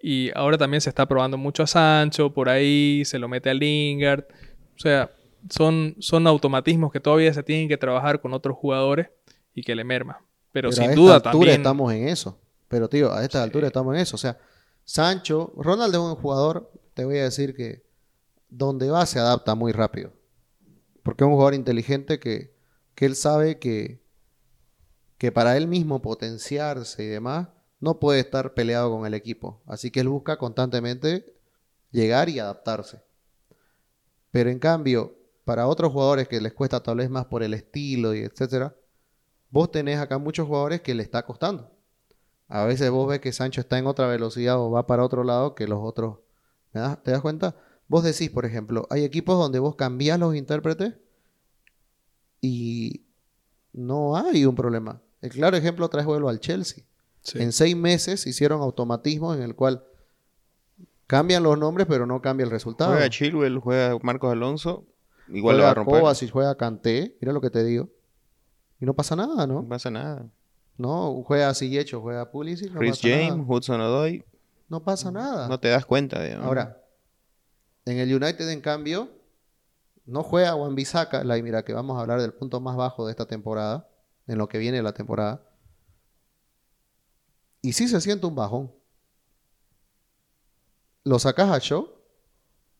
[0.00, 3.54] Y ahora también se está probando mucho a Sancho, por ahí se lo mete a
[3.54, 4.24] Lingard.
[4.74, 5.12] O sea,
[5.48, 9.10] son, son automatismos que todavía se tienen que trabajar con otros jugadores
[9.54, 10.24] y que le merma.
[10.50, 12.36] Pero, sin a duda esta altura estamos en eso.
[12.66, 14.16] Pero, tío, a esta altura estamos en eso.
[14.16, 14.38] O sea,
[14.82, 17.83] Sancho, Ronald es un jugador, te voy a decir que
[18.56, 20.12] donde va se adapta muy rápido.
[21.02, 22.54] Porque es un jugador inteligente que,
[22.94, 24.02] que él sabe que,
[25.18, 27.48] que para él mismo potenciarse y demás,
[27.80, 29.62] no puede estar peleado con el equipo.
[29.66, 31.36] Así que él busca constantemente
[31.90, 33.02] llegar y adaptarse.
[34.30, 38.14] Pero en cambio, para otros jugadores que les cuesta tal vez más por el estilo
[38.14, 38.74] y etcétera,
[39.50, 41.70] vos tenés acá muchos jugadores que le está costando.
[42.48, 45.54] A veces vos ves que Sancho está en otra velocidad o va para otro lado
[45.54, 46.18] que los otros.
[46.72, 47.54] ¿Te das cuenta?
[47.88, 50.94] Vos decís, por ejemplo, hay equipos donde vos cambiás los intérpretes
[52.40, 53.02] y
[53.72, 55.00] no hay un problema.
[55.20, 56.84] El claro ejemplo traes vuelo al Chelsea.
[57.34, 59.84] En seis meses hicieron automatismos en el cual
[61.06, 62.92] cambian los nombres, pero no cambia el resultado.
[62.92, 64.84] Juega Chilwell, juega Marcos Alonso,
[65.28, 66.02] igual le va a romper.
[66.30, 67.88] juega Canté, mira lo que te digo.
[68.80, 69.62] Y no pasa nada, ¿no?
[69.62, 70.26] No pasa nada.
[70.76, 74.24] No, juega hecho, juega Pulisic, no Chris James, Hudson Odoi.
[74.68, 75.48] No pasa nada.
[75.48, 76.83] No te das cuenta, Ahora,
[77.84, 79.10] en el United, en cambio,
[80.06, 83.12] no juega Juan Bisaca, la mira que vamos a hablar del punto más bajo de
[83.12, 83.88] esta temporada,
[84.26, 85.46] en lo que viene la temporada.
[87.62, 88.72] Y sí se siente un bajón.
[91.04, 91.90] Lo sacas a show,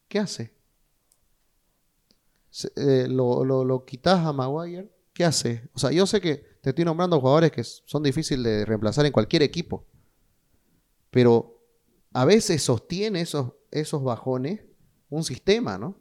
[0.08, 0.54] ¿qué hace?
[2.76, 5.68] Eh, lo, lo, quitas a Maguire, ¿qué hace?
[5.74, 9.12] O sea, yo sé que te estoy nombrando jugadores que son difíciles de reemplazar en
[9.12, 9.86] cualquier equipo.
[11.10, 11.60] Pero
[12.12, 14.60] a veces sostiene esos, esos bajones
[15.10, 15.96] un sistema, ¿no?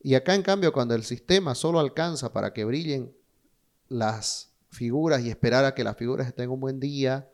[0.00, 3.12] Y acá, en cambio, cuando el sistema solo alcanza para que brillen
[3.88, 7.28] las figuras y esperar a que las figuras estén un buen día,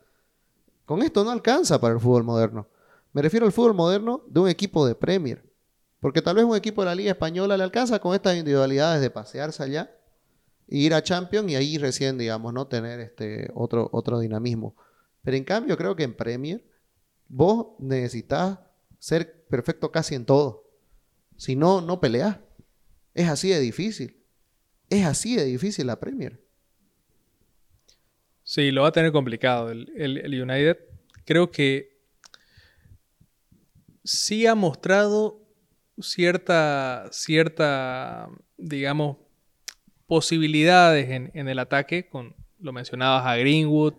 [0.85, 2.69] con esto no alcanza para el fútbol moderno.
[3.13, 5.45] Me refiero al fútbol moderno de un equipo de Premier.
[6.01, 9.11] Porque tal vez un equipo de la Liga Española le alcanza con estas individualidades de
[9.11, 9.97] pasearse allá
[10.69, 14.77] e ir a Champions y ahí recién, digamos, no tener este otro, otro dinamismo.
[15.23, 16.63] Pero en cambio, creo que en Premier
[17.29, 18.59] vos necesitas
[18.99, 20.64] ser perfecto casi en todo.
[21.37, 22.39] Si no, no peleas.
[23.15, 24.23] Es así de difícil.
[24.91, 26.43] Es así de difícil la Premier.
[28.43, 29.71] Sí, lo va a tener complicado.
[29.71, 30.79] El, United
[31.25, 31.99] creo que
[34.05, 35.41] sí ha mostrado
[35.99, 39.17] cierta, cierta, digamos,
[40.07, 42.09] posibilidades en, en el ataque.
[42.09, 43.95] Con, lo mencionabas a Greenwood,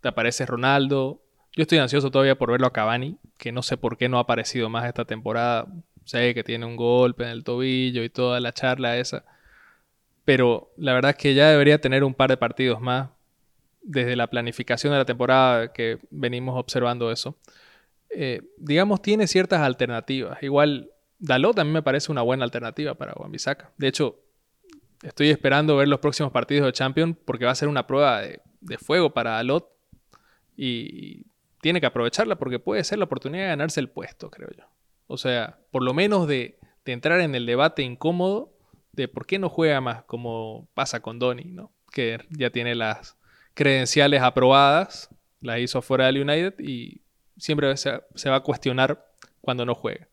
[0.00, 1.22] te aparece Ronaldo.
[1.52, 4.22] Yo estoy ansioso todavía por verlo a Cavani, que no sé por qué no ha
[4.22, 5.66] aparecido más esta temporada.
[6.10, 9.24] Sé que tiene un golpe en el tobillo y toda la charla esa.
[10.24, 13.10] Pero la verdad es que ya debería tener un par de partidos más
[13.80, 17.36] desde la planificación de la temporada que venimos observando eso.
[18.10, 20.42] Eh, digamos, tiene ciertas alternativas.
[20.42, 23.30] Igual, Dalot también me parece una buena alternativa para wan
[23.78, 24.18] De hecho,
[25.04, 28.78] estoy esperando ver los próximos partidos de Champions porque va a ser una prueba de
[28.78, 29.68] fuego para Dalot
[30.56, 31.26] y
[31.60, 34.64] tiene que aprovecharla porque puede ser la oportunidad de ganarse el puesto, creo yo.
[35.10, 38.52] O sea, por lo menos de, de entrar en el debate incómodo
[38.92, 41.72] de por qué no juega más, como pasa con Donny, ¿no?
[41.90, 43.16] Que ya tiene las
[43.54, 45.08] credenciales aprobadas,
[45.40, 47.02] las hizo fuera del United y
[47.36, 49.04] siempre se, va a cuestionar
[49.40, 50.06] cuando no juegue.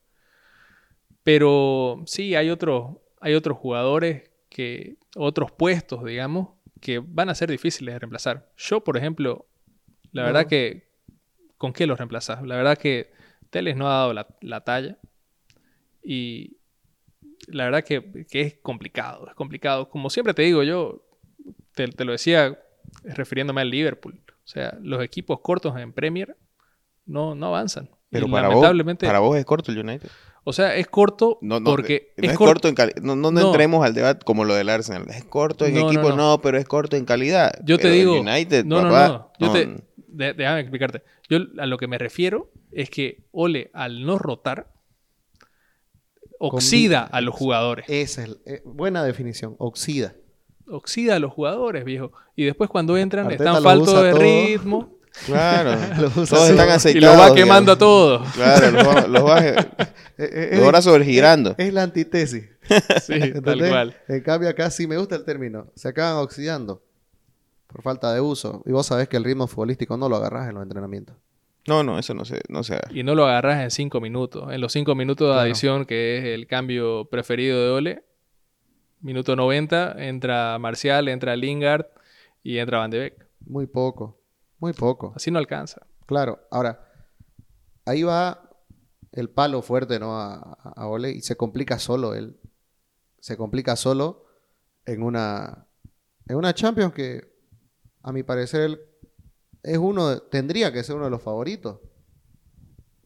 [1.21, 6.49] Pero sí, hay, otros hay otros jugadores que, otros puestos, digamos,
[6.81, 8.49] que van a ser difíciles de reemplazar.
[8.57, 9.45] Yo, por ejemplo,
[10.11, 10.89] la verdad que,
[11.59, 12.41] ¿con qué los reemplazas?
[12.41, 13.15] La verdad que
[13.49, 14.97] Teles no ha dado la, talla
[16.03, 16.57] y
[17.47, 19.89] la verdad que, es complicado, es complicado.
[19.89, 21.03] Como siempre te digo, yo
[21.73, 22.59] te, te lo decía
[23.03, 24.21] refiriéndome al Liverpool.
[24.27, 26.37] O sea, los equipos cortos en Premier
[27.05, 27.89] no, no avanzan.
[28.09, 30.09] Pero para, lamentablemente, vos, para vos es corto el United.
[30.45, 32.13] O sea, es corto porque...
[32.15, 33.01] No es, corto en calidad.
[33.01, 35.05] No, no, entremos al debate como lo del Arsenal.
[35.09, 37.51] Es corto en equipo, no, pero es corto en calidad.
[37.65, 38.21] Yo te digo...
[38.21, 39.31] United, no, no, no.
[39.39, 41.03] Yo te, déjame explicarte.
[41.29, 44.71] Yo a lo que me refiero es que Ole, al no rotar,
[46.39, 47.85] oxida a los jugadores.
[47.87, 50.15] Esa es eh, buena definición, oxida.
[50.69, 52.11] Oxida a los jugadores, viejo.
[52.35, 54.93] Y después cuando entran están faltos de ritmo.
[55.25, 55.75] Claro,
[56.13, 56.95] todos están aceitados.
[56.95, 58.31] Y lo va quemando a todos.
[58.33, 59.23] Claro, los va, los
[60.75, 61.55] va sobregirando.
[61.57, 62.47] Es, la antítesis.
[63.01, 63.97] sí, tal cual.
[64.07, 65.71] En cambio acá sí me gusta el término.
[65.73, 66.86] Se acaban oxidando
[67.67, 68.63] por falta de uso.
[68.65, 71.15] Y vos sabés que el ritmo futbolístico no lo agarrás en los entrenamientos.
[71.67, 74.51] No, no, eso no se, no se Y no lo agarrás en cinco minutos.
[74.53, 78.03] En los cinco minutos de adición, que es el cambio preferido de Ole,
[79.01, 81.87] minuto 90, entra Marcial, entra Lingard
[82.41, 83.27] y entra Van de Beek.
[83.45, 84.17] Muy poco.
[84.59, 85.11] Muy poco.
[85.15, 85.85] Así no alcanza.
[86.05, 86.89] Claro, ahora,
[87.85, 88.49] ahí va
[89.11, 90.17] el palo fuerte, ¿no?
[90.17, 92.39] A, Ole y se complica solo él.
[93.19, 94.25] Se complica solo
[94.85, 95.67] en una,
[96.27, 97.36] en una Champions que,
[98.07, 98.79] a mi parecer, él
[99.63, 101.79] es uno, tendría que ser uno de los favoritos.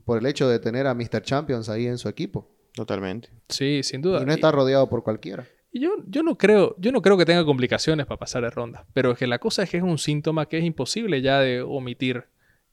[0.06, 1.24] Por el hecho de tener a Mr.
[1.24, 2.52] Champions ahí en su equipo.
[2.74, 3.30] Totalmente.
[3.50, 4.22] Sí, sin duda.
[4.22, 5.48] Y no está rodeado por cualquiera.
[5.72, 8.86] Y yo, yo, no creo, yo no creo que tenga complicaciones para pasar de ronda.
[8.94, 11.64] Pero es que la cosa es que es un síntoma que es imposible ya de
[11.64, 12.26] omitir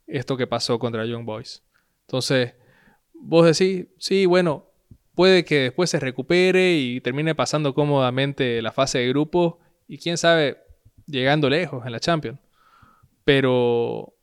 [0.06, 1.62] esto que pasó contra Young Boys.
[2.02, 2.52] Entonces,
[3.14, 4.66] vos decís, sí, bueno,
[5.14, 10.18] puede que después se recupere y termine pasando cómodamente la fase de grupo y quién
[10.18, 10.58] sabe,
[11.08, 12.38] llegando lejos en la Champions.
[13.24, 14.14] Pero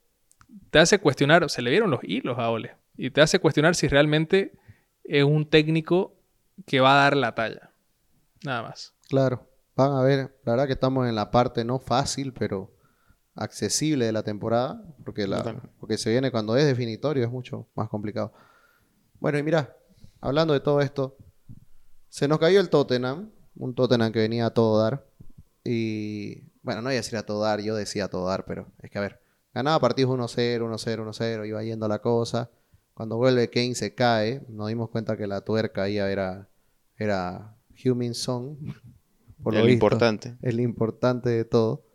[0.70, 3.88] te hace cuestionar, se le vieron los hilos a Ole, y te hace cuestionar si
[3.88, 4.54] realmente
[5.04, 6.16] es un técnico
[6.66, 7.72] que va a dar la talla.
[8.44, 8.94] Nada más.
[9.10, 9.48] Claro.
[9.76, 12.72] Van a ver, la verdad que estamos en la parte no fácil, pero
[13.36, 17.90] accesible de la temporada, porque, la, porque se viene cuando es definitorio, es mucho más
[17.90, 18.32] complicado.
[19.20, 19.76] Bueno, y mira,
[20.22, 21.18] hablando de todo esto,
[22.08, 25.06] se nos cayó el Tottenham, un Tottenham que venía a todo dar,
[25.66, 28.68] y bueno, no voy a decir a todo dar, yo decía a todo dar, pero
[28.82, 29.22] es que a ver,
[29.54, 32.50] ganaba partidos 1-0, 1-0, 1-0, iba yendo la cosa.
[32.96, 36.50] Cuando vuelve Kane se cae, nos dimos cuenta que la tuerca ahí era,
[36.98, 38.58] era Human Song.
[39.44, 40.36] Por lo importante.
[40.42, 41.86] Es lo importante de todo.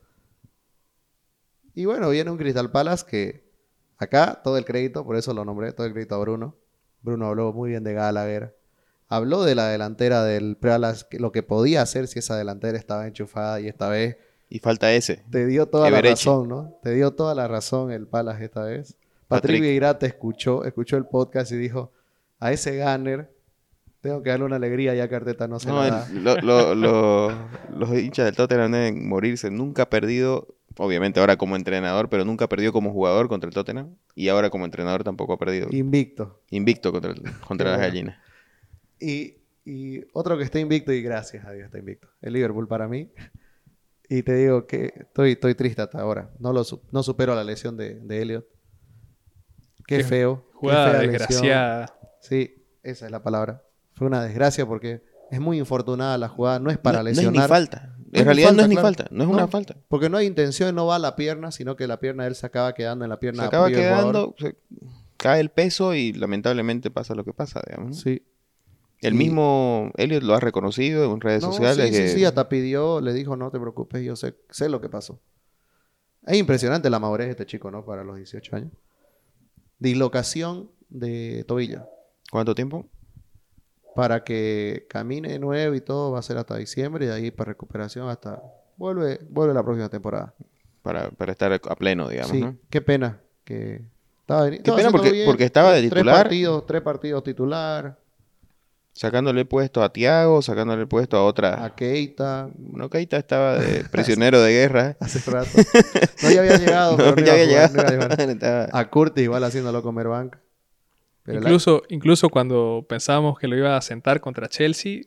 [1.75, 3.51] Y bueno, viene un Crystal Palace que
[3.97, 6.57] acá todo el crédito, por eso lo nombré, todo el crédito a Bruno.
[7.03, 8.57] Bruno habló muy bien de Gallagher.
[9.09, 13.61] Habló de la delantera del Palace, lo que podía hacer si esa delantera estaba enchufada
[13.61, 14.19] y esta vez.
[14.51, 15.25] Y falta ese.
[15.31, 16.79] Te dio toda la razón, ¿no?
[16.83, 18.97] Te dio toda la razón el Palace esta vez.
[19.29, 21.93] Patrick, Patrick te escuchó, escuchó el podcast y dijo:
[22.41, 23.31] A ese Gunner
[24.01, 25.83] tengo que darle una alegría ya que Arteta no se no,
[27.71, 29.51] los hinchas del Tottenham deben morirse.
[29.51, 33.55] Nunca ha perdido, obviamente ahora como entrenador, pero nunca ha perdido como jugador contra el
[33.55, 33.95] Tottenham.
[34.15, 35.69] Y ahora como entrenador tampoco ha perdido.
[35.71, 36.41] Invicto.
[36.51, 37.15] Invicto contra,
[37.47, 38.19] contra las gallinas.
[38.99, 42.09] Y, y, otro que está invicto, y gracias a Dios está invicto.
[42.23, 43.11] El Liverpool para mí.
[44.12, 46.33] Y te digo que estoy, estoy triste hasta ahora.
[46.40, 48.44] No, lo, no supero la lesión de, de Elliot.
[49.87, 50.44] Qué, feo.
[50.53, 51.94] Jugada desgraciada.
[52.20, 53.62] Sí, esa es la palabra.
[53.94, 57.33] Fue una desgracia porque es muy infortunada la jugada, no es para lesionar.
[57.33, 57.96] No es ni falta.
[58.12, 58.88] En realidad no es ni claro.
[58.88, 59.77] falta, no es una falta.
[59.87, 62.35] Porque no hay intención, no va a la pierna, sino que la pierna de él
[62.35, 64.57] se acaba quedando en la pierna Se acaba quedando, se-
[65.16, 68.01] cae el peso y lamentablemente pasa lo que pasa, digamos.
[68.01, 68.23] Sí.
[69.01, 71.87] El mismo Elliot lo ha reconocido en redes No, sociales.
[71.87, 74.81] sí, que- sí, sí, hasta pidió, le dijo, no te preocupes, yo sé, sé lo
[74.81, 75.19] que pasó.
[76.27, 77.85] Es impresionante la madurez de este chico, ¿no?
[77.85, 78.73] Para los 18 años.
[79.79, 81.87] Dislocación de tobillo.
[82.31, 82.87] ¿Cuánto tiempo?
[83.95, 87.31] Para que camine de nuevo y todo va a ser hasta diciembre y de ahí
[87.31, 88.43] para recuperación hasta...
[88.77, 90.35] Vuelve, vuelve la próxima temporada.
[90.83, 92.57] Para, para estar a pleno, digamos, sí, ¿no?
[92.69, 93.83] qué pena que...
[94.21, 96.15] Estaba, Qué pena porque- porque estaba de Tres titular.
[96.15, 97.99] partidos, tres partidos titular.
[98.92, 101.64] Sacándole puesto a Tiago, sacándole puesto a otra.
[101.64, 102.50] A Keita.
[102.55, 104.96] Bueno, Keita estaba de prisionero de guerra.
[105.00, 105.48] Hace rato.
[106.22, 106.90] No, ya había llegado.
[106.98, 108.37] No, pero no ya había jugar, no iba a llegado.
[108.66, 108.70] jugar.
[108.72, 110.40] A Curtis igual haciéndolo comer banca.
[111.22, 115.03] Pero la- Incluso, incluso cuando pensábamos que lo iba a sentar contra Chelsea,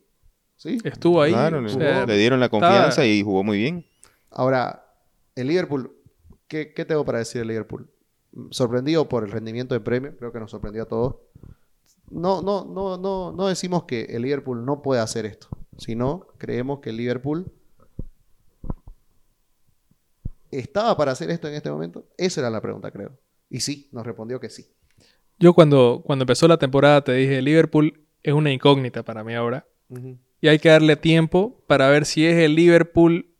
[0.55, 0.77] ¿Sí?
[0.85, 1.33] estuvo ahí.
[1.33, 3.85] Claro, o le- sea, le dieron la confianza estaba- y jugó muy bien.
[4.31, 4.85] Ahora,
[5.35, 5.91] el Liverpool,
[6.47, 7.89] ¿qué, qué tengo para decir del Liverpool?
[8.49, 11.15] Sorprendido por el rendimiento de premio, creo que nos sorprendió a todos.
[12.13, 15.47] No, no, no, no, no decimos que el Liverpool no puede hacer esto,
[15.77, 17.51] sino creemos que el Liverpool
[20.51, 22.05] estaba para hacer esto en este momento.
[22.17, 23.17] Esa era la pregunta, creo.
[23.49, 24.67] Y sí, nos respondió que sí.
[25.39, 29.65] Yo cuando, cuando empezó la temporada te dije, Liverpool es una incógnita para mí ahora.
[30.41, 33.35] Y hay que darle tiempo para ver si es el Liverpool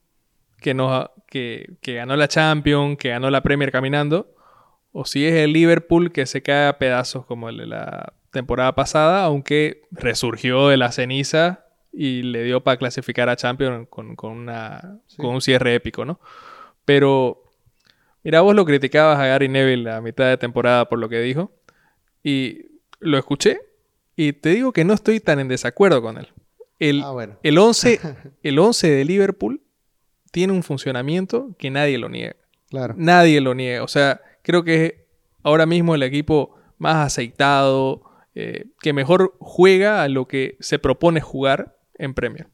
[0.58, 4.34] que, nos, que, que ganó la Champions, que ganó la Premier caminando,
[4.92, 8.76] o si es el Liverpool que se cae a pedazos como el de la temporada
[8.76, 14.32] pasada, aunque resurgió de la ceniza y le dio para clasificar a Champions con, con
[14.32, 15.18] una, Sí.
[15.18, 16.20] con un cierre épico, ¿no?
[16.86, 17.44] Pero,
[18.24, 21.52] mira, vos lo criticabas a Gary Neville a mitad de temporada por lo que dijo,
[22.24, 22.66] y
[23.00, 23.60] lo escuché,
[24.16, 26.28] y te digo que no estoy tan en desacuerdo con él.
[26.80, 27.38] El, Ah, bueno.
[27.44, 28.00] el 11,
[28.44, 29.62] el 11 de Liverpool
[30.32, 32.36] tiene un funcionamiento que nadie lo niega.
[32.70, 32.96] Claro.
[32.98, 33.84] Nadie lo niega.
[33.84, 34.94] O sea, creo que es
[35.44, 38.02] ahora mismo el equipo más aceitado,
[38.36, 42.48] eh, que mejor juega a lo que se propone jugar en Premier.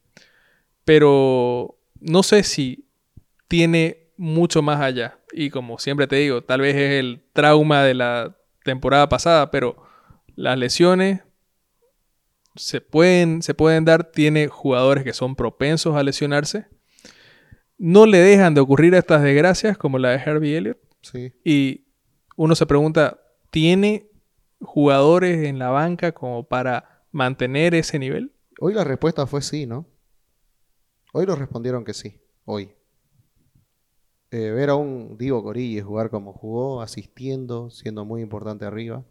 [0.83, 2.89] Pero no sé si
[3.47, 5.19] tiene mucho más allá.
[5.31, 9.81] Y como siempre te digo, tal vez es el trauma de la temporada pasada, pero
[10.35, 11.21] las lesiones
[12.55, 14.11] se pueden, se pueden dar.
[14.11, 16.67] Tiene jugadores que son propensos a lesionarse.
[17.77, 20.79] No le dejan de ocurrir estas desgracias como la de Herbie Elliott.
[21.01, 21.31] Sí.
[21.45, 21.85] Y
[22.35, 24.08] uno se pregunta, ¿tiene
[24.61, 28.33] jugadores en la banca como para mantener ese nivel?
[28.59, 29.85] Hoy la respuesta fue sí, ¿no?
[31.13, 32.19] Hoy nos respondieron que sí.
[32.45, 32.71] Hoy.
[34.31, 39.03] Eh, ver a un Divo Corille jugar como jugó, asistiendo, siendo muy importante arriba.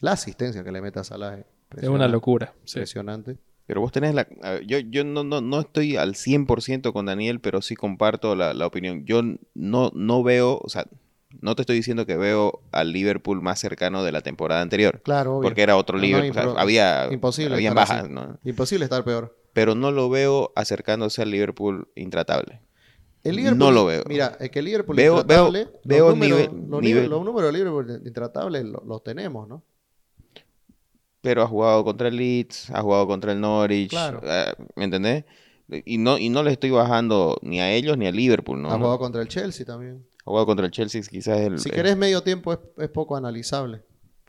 [0.00, 1.44] La asistencia que le mete a Salah
[1.76, 2.54] es una locura.
[2.64, 2.78] sí.
[2.78, 3.38] Impresionante.
[3.66, 4.26] Pero vos tenés la...
[4.66, 8.66] Yo, yo no, no, no estoy al 100% con Daniel, pero sí comparto la, la
[8.66, 9.04] opinión.
[9.04, 9.22] Yo
[9.54, 10.86] no, no veo, o sea,
[11.40, 15.00] no te estoy diciendo que veo al Liverpool más cercano de la temporada anterior.
[15.02, 15.48] Claro, obvio.
[15.48, 16.30] Porque era otro No, no, Liverpool.
[16.30, 18.08] o sea, impro- había imposible bajas.
[18.10, 18.38] ¿no?
[18.44, 19.36] Imposible estar peor.
[19.52, 22.60] Pero no lo veo acercándose al Liverpool intratable.
[23.24, 24.02] El Liverpool, No lo veo.
[24.08, 27.10] Mira, es que el Liverpool Veo- intratable, veo- veo los, números, nivel- los, nivel.
[27.10, 29.62] los números del Liverpool intratables lo- los tenemos, ¿no?
[31.20, 34.20] Pero ha jugado contra el Leeds, ha jugado contra el Norwich, Claro.
[34.24, 35.24] eh, ¿me entendés?
[35.84, 38.70] Y no, y no le estoy bajando ni a ellos ni a Liverpool, ¿no?
[38.72, 40.04] ha jugado contra el Chelsea también.
[40.24, 41.58] Ha jugado contra el Chelsea, quizás el...
[41.58, 43.82] Si el- querés medio tiempo es, es poco analizable,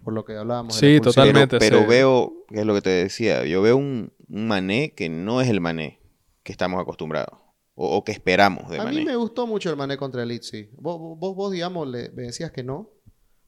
[0.03, 0.75] por lo que hablábamos.
[0.75, 1.59] Sí, totalmente.
[1.59, 1.87] Pero, pero sí.
[1.87, 5.49] veo, que es lo que te decía, yo veo un, un Mané que no es
[5.49, 5.99] el Mané
[6.41, 7.39] que estamos acostumbrados
[7.75, 8.99] o, o que esperamos de A Mané.
[8.99, 10.69] mí me gustó mucho el Mané contra el Leeds, sí.
[10.77, 12.89] Vos, vos, vos, vos, digamos, le, me decías que no,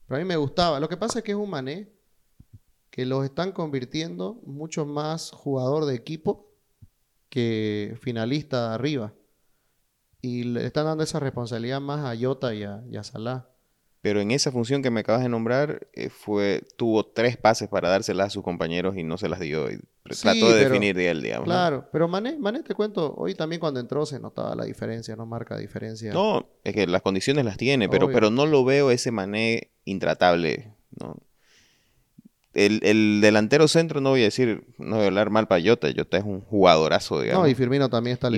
[0.06, 0.78] pero a mí me gustaba.
[0.80, 1.88] Lo que pasa es que es un Mané
[2.90, 6.48] que los están convirtiendo mucho más jugador de equipo
[7.28, 9.12] que finalista de arriba.
[10.22, 13.48] Y le están dando esa responsabilidad más a Jota y a, y a Salah.
[14.02, 17.88] Pero en esa función que me acabas de nombrar, eh, fue, tuvo tres pases para
[17.88, 19.68] dárselas a sus compañeros y no se las dio.
[19.70, 19.78] Y
[20.10, 21.48] Sí, trató de pero- definir de él, digamos.
[21.48, 21.52] ¿no?
[21.52, 25.26] Claro, pero Mané, Mané, te cuento, hoy también cuando entró se notaba la diferencia, no
[25.26, 26.12] marca diferencia.
[26.12, 28.14] No, es que las condiciones las tiene, pero, Obvio.
[28.14, 31.16] pero no lo veo ese Mané intratable, ¿no?
[32.54, 35.88] El, el delantero centro, no voy a decir, no voy a hablar mal para Jota,
[35.94, 37.42] Jota es un jugadorazo, digamos.
[37.42, 38.36] No, y Firmino también está ¿no?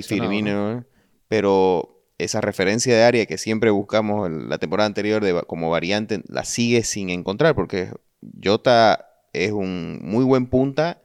[1.28, 6.22] Pero esa referencia de área que siempre buscamos en la temporada anterior de, como variante,
[6.26, 7.92] la sigue sin encontrar, porque
[8.42, 11.00] Jota es un muy buen punta,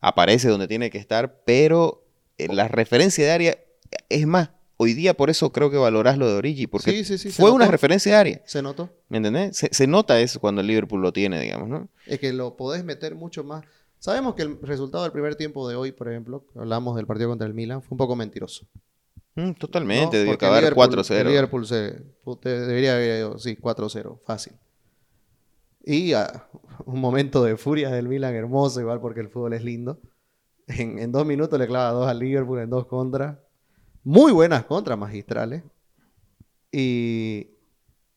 [0.00, 2.04] aparece donde tiene que estar, pero
[2.36, 3.58] eh, la referencia de área
[4.08, 4.50] es más.
[4.80, 7.42] Hoy día por eso creo que valorás lo de Origi, porque Sí, sí, sí, se
[7.42, 8.42] fue una referencia de área.
[8.44, 8.90] Se notó.
[9.08, 9.56] ¿Me entendés?
[9.56, 11.88] Se, se nota eso cuando el Liverpool lo tiene, digamos, ¿no?
[12.06, 13.64] Es que lo podés meter mucho más.
[13.98, 17.48] Sabemos que el resultado del primer tiempo de hoy, por ejemplo, hablamos del partido contra
[17.48, 18.68] el Milan, fue un poco mentiroso.
[19.38, 20.18] Mm, totalmente, ¿no?
[20.18, 21.20] debió acabar Liverpool- 4-0.
[21.20, 22.02] el Liverpool se,
[22.42, 24.54] debería haber ido, sí, 4-0, fácil.
[25.84, 26.12] Y
[26.84, 30.00] un momento de furia del Milan hermoso, igual porque el fútbol es lindo.
[30.66, 33.38] En, en dos minutos le clava dos al Liverpool en dos contras.
[34.02, 35.62] Muy buenas contras magistrales.
[36.72, 37.48] Y,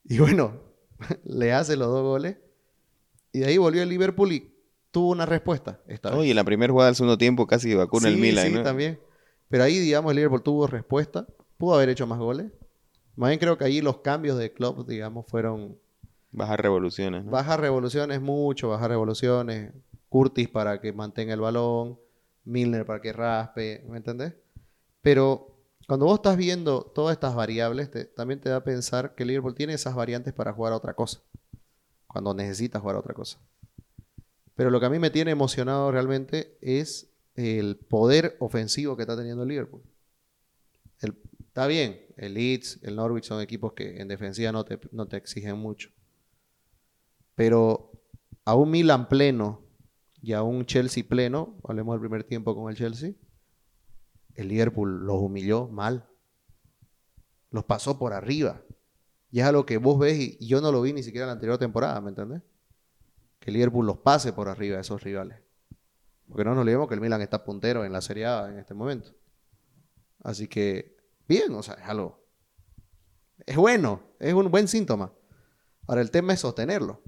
[0.06, 0.60] y bueno,
[1.24, 2.38] le hace los dos goles.
[3.32, 4.54] Y de ahí volvió el Liverpool y
[4.92, 6.20] tuvo una respuesta esta vez.
[6.20, 8.64] Oye, en la primera jugada del segundo tiempo casi vacuna el Milan, sí, ¿no?
[8.64, 9.00] también.
[9.52, 11.28] Pero ahí, digamos, el Liverpool tuvo respuesta.
[11.58, 12.52] Pudo haber hecho más goles.
[13.16, 15.78] Más bien creo que allí los cambios de club, digamos, fueron
[16.32, 17.30] Bajar revoluciones, ¿no?
[17.32, 19.74] bajas revoluciones, mucho, bajas revoluciones.
[20.10, 22.00] Curtis para que mantenga el balón.
[22.46, 24.34] Milner para que raspe, ¿me entendés?
[25.02, 29.24] Pero cuando vos estás viendo todas estas variables, te- también te da a pensar que
[29.24, 31.20] el Liverpool tiene esas variantes para jugar a otra cosa.
[32.08, 33.38] Cuando necesita jugar a otra cosa.
[34.56, 39.16] Pero lo que a mí me tiene emocionado realmente es el poder ofensivo que está
[39.18, 39.84] teniendo el Liverpool.
[41.00, 45.08] El- está bien, el Leeds, el Norwich son equipos que en defensiva no te, no
[45.08, 45.90] te exigen mucho.
[47.36, 47.92] Pero
[48.46, 49.62] a un Milan pleno
[50.22, 53.14] y a un Chelsea pleno, hablemos del primer tiempo con el Chelsea,
[54.36, 56.08] el Liverpool los humilló mal.
[57.50, 58.62] Los pasó por arriba.
[59.32, 61.30] Y es algo que vos ves y y yo no lo vi ni siquiera en
[61.30, 62.42] la anterior temporada, ¿me entendés?
[63.40, 65.40] Que el Liverpool los pase por arriba a esos rivales.
[66.32, 68.74] Porque no nos olvidemos que el Milan está puntero en la Serie A en este
[68.74, 69.12] momento.
[70.24, 70.96] Así que,
[71.28, 72.24] bien, o sea, es algo.
[73.46, 75.12] Es bueno, es un buen síntoma.
[75.88, 77.02] Ahora, el tema es sostenerlo.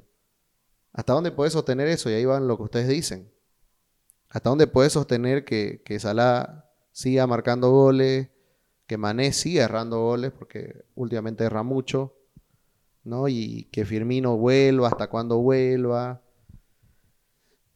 [0.92, 2.10] ¿Hasta dónde puedes sostener eso?
[2.10, 3.32] Y ahí van lo que ustedes dicen.
[4.28, 8.28] ¿Hasta dónde puedes sostener que, que Salah siga marcando goles?
[8.88, 12.14] Que Mané siga errando goles, porque últimamente erra mucho.
[13.06, 13.30] ¿no?
[13.30, 16.23] Y que Firmino vuelva, hasta cuándo vuelva.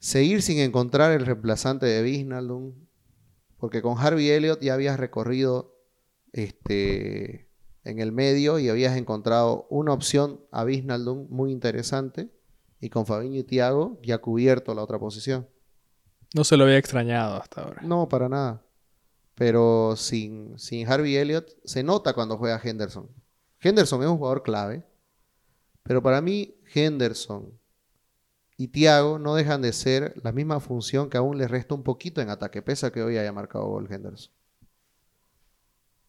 [0.08, 2.76] Seguir sin encontrar el reemplazante de Wijnaldum.
[3.58, 5.76] Porque con Harvey Elliott ya habías recorrido
[6.32, 7.50] este,
[7.84, 12.32] en el medio y habías encontrado una opción a Wijnaldum muy interesante.
[12.80, 15.50] Y con Fabinho y Thiago ya cubierto la otra posición.
[16.34, 17.82] No se lo había extrañado hasta ahora.
[17.82, 18.66] No, para nada.
[19.36, 23.10] Pero sin, sin Harvey Elliott se nota cuando juega Henderson.
[23.60, 24.86] Henderson es un jugador clave.
[25.84, 27.57] Pero para mí, Henderson
[28.58, 32.22] y Thiago no dejan de ser la misma función que aún le resta un poquito
[32.22, 34.34] en ataque, pese a que hoy haya marcado gol Henderson.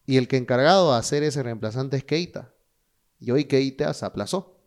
[0.06, 2.54] Y el que encargado de hacer ese reemplazante es Keita.
[3.18, 4.62] Y hoy Keita se aplazó.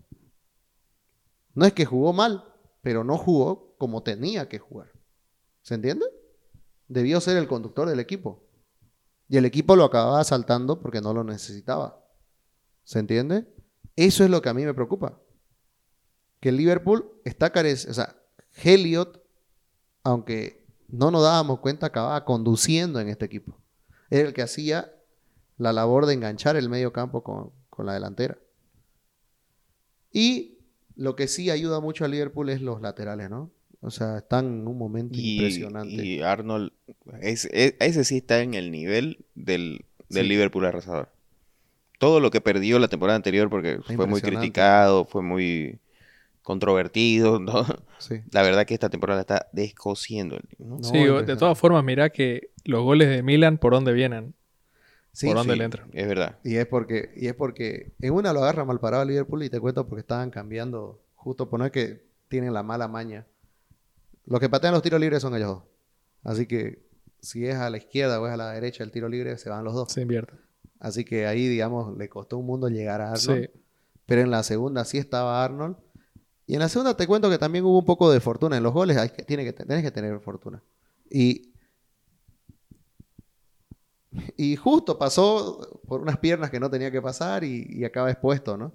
[1.55, 2.53] No es que jugó mal,
[2.84, 4.91] pero no jugó como tenía que jugar.
[5.63, 6.05] ¿Se entiende?
[6.88, 8.47] Debió ser el conductor del equipo.
[9.27, 12.05] Y el equipo lo acababa saltando porque no lo necesitaba.
[12.84, 13.47] ¿Se entiende?
[13.95, 15.20] Eso es lo que a mí me preocupa.
[16.41, 17.91] Que el Liverpool está careciendo.
[17.91, 18.15] O sea,
[18.63, 19.23] Elliot,
[20.03, 23.57] aunque no nos dábamos cuenta, acababa conduciendo en este equipo.
[24.09, 24.91] Era el que hacía
[25.57, 28.37] la labor de enganchar el medio campo con, con la delantera.
[30.11, 30.57] Y
[30.95, 33.51] lo que sí ayuda mucho al Liverpool es los laterales, ¿no?
[33.81, 35.93] O sea, están en un momento Y, impresionante.
[36.05, 36.71] y Arnold,
[37.21, 40.29] es- es- ese sí está en el nivel del, del Sí.
[40.29, 41.09] Liverpool arrasador.
[41.97, 45.79] Todo lo que perdió la temporada anterior porque fue muy criticado, fue muy
[46.41, 47.65] controvertido, ¿no?
[47.99, 48.21] Sí.
[48.31, 50.37] La verdad que esta temporada está descosiendo.
[50.57, 50.77] ¿no?
[50.77, 54.33] No, sí, de todas formas, mira que los goles de Milan, ¿por dónde vienen?
[55.13, 55.89] Sí, ¿Por dónde Sí, le entran?
[55.93, 56.39] Es verdad.
[56.43, 59.49] Y es porque, y es porque en una lo agarra mal parado el Liverpool y
[59.49, 63.27] te cuento porque estaban cambiando, justo por no es que tienen la mala maña.
[64.25, 65.63] Los que patean los tiros libres son ellos dos.
[66.23, 66.85] Así que
[67.19, 69.63] si es a la izquierda o es a la derecha el tiro libre, se van
[69.65, 69.91] los dos.
[69.91, 70.33] Se invierte.
[70.79, 73.49] Así que ahí, digamos, le costó un mundo llegar a Arnold.
[73.53, 73.61] Sí.
[74.05, 75.75] Pero en la segunda sí estaba Arnold.
[76.51, 78.57] Y en la segunda te cuento que también hubo un poco de fortuna.
[78.57, 80.61] En los goles hay que, tenés que tener fortuna.
[81.09, 81.53] Y,
[84.35, 88.73] y justo pasó por unas piernas que no tenía que pasar y, acaba expuesto, ¿no?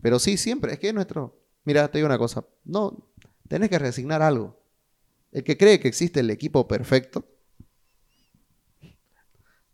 [0.00, 0.72] Pero sí, siempre.
[0.72, 1.38] Es que es nuestro...
[1.64, 2.42] Mira, te digo una cosa.
[2.64, 3.10] No,
[3.48, 4.58] tenés que resignar algo.
[5.30, 7.26] El que cree que existe el equipo perfecto...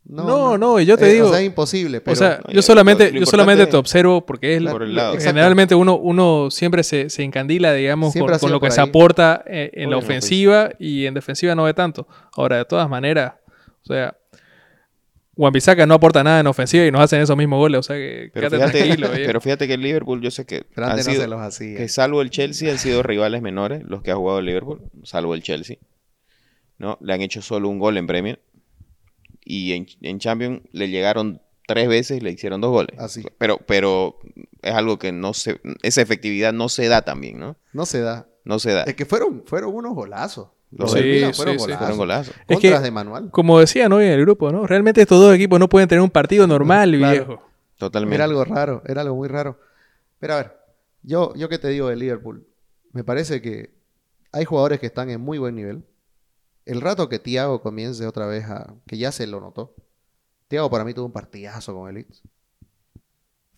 [0.09, 1.99] No, no, y yo te Eh, digo- O sea, es imposible.
[1.99, 4.83] Pero, o sea, no, yo solamente, lo- lo yo solamente te observo porque es Por
[4.83, 5.17] el lado.
[5.19, 9.69] Generalmente uno, uno siempre se, se encandila, digamos, Siempre con, lo que se aporta eh,
[9.73, 12.07] en la en ofensiva y en defensiva no ve tanto.
[12.37, 13.33] Ahora, de todas maneras,
[13.83, 14.15] o sea,
[15.35, 18.31] Wan-Bissaka no aporta nada en ofensiva y nos hacen esos mismos goles, o sea que
[18.33, 19.09] Pero quédate fíjate, tranquilo.
[19.13, 21.77] pero fíjate que el Liverpool, yo sé que, han no sido- se los hacía.
[21.77, 25.35] que salvo el Chelsea han sido rivales menores los que ha jugado el Liverpool, salvo
[25.35, 25.77] el Chelsea.
[26.79, 26.97] ¿no?
[27.01, 28.39] Le han hecho solo un gol en Premier.
[29.49, 32.99] Y en, en Champions le llegaron tres veces y le hicieron dos goles.
[32.99, 33.23] Así.
[33.37, 34.19] Pero, pero
[34.61, 37.55] es algo que no se, esa efectividad no se da también, ¿no?
[37.71, 38.27] No se da.
[38.43, 38.83] No se da.
[38.83, 40.49] Es que fueron, fueron unos golazos.
[40.71, 40.99] Los Sí,
[41.33, 41.41] fueron sí.
[41.59, 41.77] golazos.
[41.77, 42.35] Fueron golazos.
[42.47, 43.31] Es Contras que- de manual.
[43.31, 44.67] Como decían hoy en el grupo, ¿no?
[44.67, 47.13] Realmente estos dos equipos no pueden tener un partido normal, Claro.
[47.25, 47.43] viejo.
[47.77, 48.15] Totalmente.
[48.15, 49.57] Era algo raro, era algo muy raro.
[50.19, 50.57] Pero a ver,
[51.03, 52.45] yo, yo que te digo de Liverpool,
[52.91, 53.69] me parece que
[54.33, 55.83] hay jugadores que están en muy buen nivel.
[56.67, 58.73] El rato que Thiago comience otra vez a...
[58.85, 59.73] que ya se lo notó.
[60.47, 62.23] Thiago para mí tuvo un partidazo con el Leeds.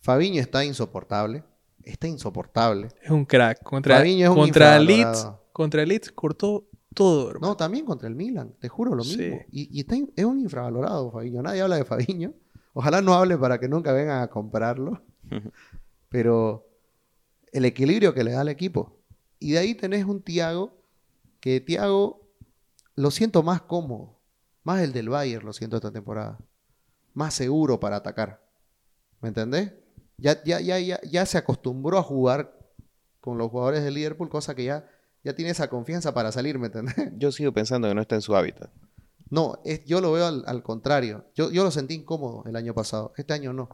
[0.01, 1.43] Fabiño está insoportable.
[1.83, 2.89] Está insoportable.
[3.01, 3.63] Es un crack.
[3.63, 5.13] Contra, Fabinho es un contra infravalorado.
[5.13, 7.47] Leeds, contra Leeds cortó todo, hermano.
[7.53, 9.17] No, también contra el Milan, te juro lo Sí.
[9.17, 9.41] mismo.
[9.51, 11.41] Y, y está in- es un infravalorado Fabiño.
[11.41, 12.33] Nadie habla de Fabiño.
[12.73, 15.01] Ojalá no hable para que nunca vengan a comprarlo.
[16.09, 16.67] Pero
[17.51, 18.97] el equilibrio que le da al equipo.
[19.39, 20.73] Y de ahí tenés un Tiago
[21.39, 22.21] que Tiago
[22.99, 24.19] lo siento más cómodo.
[24.63, 26.37] Más el del Bayern lo siento esta temporada.
[27.13, 28.41] Más seguro para atacar.
[29.21, 29.71] ¿Me entendés?
[30.17, 32.59] Ya, ya, ya, ya, ya se acostumbró a jugar
[33.21, 34.85] con los jugadores de Liverpool, cosa que ya,
[35.23, 36.95] ya tiene esa confianza para salir, ¿me entendés?
[37.17, 38.69] Yo sigo pensando que no está en su hábitat.
[39.29, 41.25] No, es- yo lo veo al, al contrario.
[41.35, 43.13] Yo, yo lo sentí incómodo el año pasado.
[43.15, 43.69] Este año no.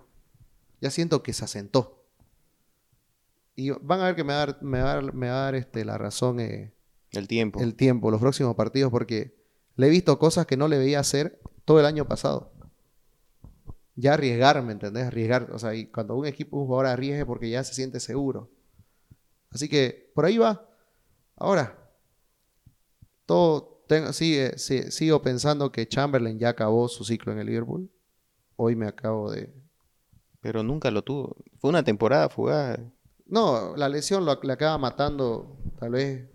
[0.82, 2.04] Ya siento que se asentó.
[3.56, 5.36] Y van a ver que me va a dar, me va a dar- me va
[5.38, 6.74] a dar, este, la razón eh,
[7.16, 7.62] El tiempo.
[7.62, 9.36] el tiempo, los próximos partidos, porque
[9.76, 12.52] le he visto cosas que no le veía hacer todo el año pasado.
[13.96, 15.06] Ya arriesgar, ¿me entendés?
[15.06, 15.50] Arriesgar.
[15.52, 18.50] O sea, y cuando un equipo, un jugador arriesgue porque ya se siente seguro.
[19.52, 20.68] Así que por ahí va.
[21.38, 21.78] Ahora,
[23.26, 27.90] todo tengo, sigue, sí- sigo pensando que Chamberlain ya acabó su ciclo en el Liverpool.
[28.58, 29.54] Hoy me acabo de.
[30.42, 31.36] Pero nunca lo tuvo.
[31.60, 32.80] Fue una temporada fugaz.
[33.26, 35.58] No, la lesión lo, le acaba matando.
[35.80, 36.28] Tal vez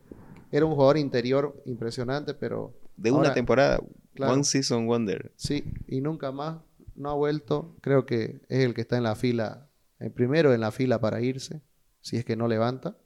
[0.51, 3.80] era un jugador interior impresionante, pero De una temporada.
[4.14, 4.34] claro.
[4.34, 5.32] One season wonder.
[5.36, 6.59] Sí, y nunca más,
[6.96, 7.76] no ha vuelto.
[7.80, 11.20] Creo que es el que está en la fila, el primero en la fila para
[11.20, 11.61] irse,
[12.01, 12.96] si es que no levanta.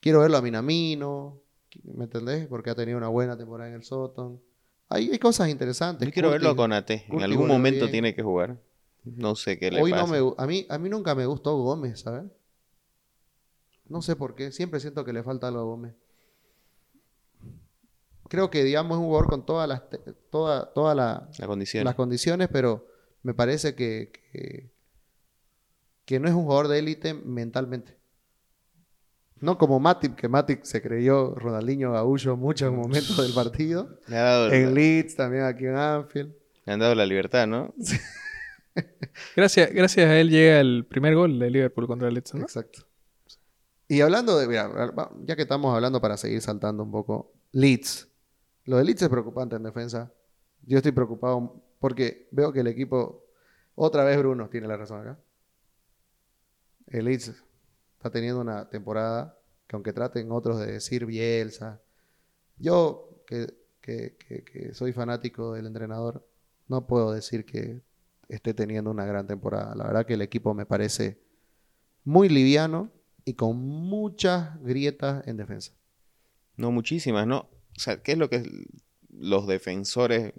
[0.00, 1.40] Quiero verlo a Minamino,
[1.84, 2.46] ¿me entendés?
[2.48, 4.40] Porque ha tenido una buena temporada en el Soton.
[4.88, 6.06] Hay, hay cosas interesantes.
[6.06, 6.90] Yo quiero verlo con AT.
[6.90, 7.92] En algún momento bien.
[7.92, 8.58] tiene que jugar.
[9.04, 10.06] No sé qué le Hoy pasa.
[10.06, 12.24] no me, a mí, a mí nunca me gustó Gómez, ¿sabes?
[13.88, 15.94] No sé por qué, siempre siento que le falta algo a Gómez.
[18.32, 19.82] Creo que, digamos, es un jugador con todas las,
[20.30, 21.84] toda, toda la, La condición.
[21.84, 22.88] las condiciones, pero
[23.22, 24.70] me parece que, que,
[26.06, 27.98] que no es un jugador de élite mentalmente.
[29.36, 33.98] No como Matip, que Matip se creyó Ronaldinho Gaullo muchos momentos del partido.
[34.06, 36.32] Le, ha dado, En Leeds, también aquí en Anfield.
[36.64, 37.74] le han dado la libertad, ¿no?
[39.36, 42.40] Gracias, gracias a él llega el primer gol de Liverpool contra el Leeds, ¿no?
[42.40, 42.86] Exacto.
[43.88, 44.70] Y hablando de, mira,
[45.26, 48.08] ya que estamos hablando para seguir saltando un poco, Leeds.
[48.64, 50.12] Lo de Leeds es preocupante en defensa.
[50.64, 53.24] Yo estoy preocupado porque veo que el equipo,
[53.74, 55.18] otra vez Bruno tiene la razón acá.
[56.86, 57.32] El Leeds
[57.96, 59.36] está teniendo una temporada
[59.66, 61.80] que aunque traten otros de decir Bielsa,
[62.58, 63.48] yo que,
[63.80, 66.26] que- soy fanático del entrenador,
[66.68, 67.82] no puedo decir que
[68.28, 69.74] esté teniendo una gran temporada.
[69.74, 71.18] La verdad que el equipo me parece
[72.04, 72.90] muy liviano
[73.24, 75.72] y con muchas grietas en defensa.
[76.56, 77.48] No muchísimas, ¿no?
[77.76, 78.42] O sea, ¿qué es lo que
[79.10, 80.32] los defensores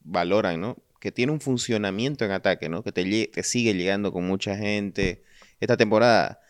[0.00, 0.76] valoran, ¿no?
[1.00, 2.82] Que tiene un funcionamiento en ataque, ¿no?
[2.82, 5.22] Que te, sigue llegando con mucha gente.
[5.60, 6.40] Esta temporada,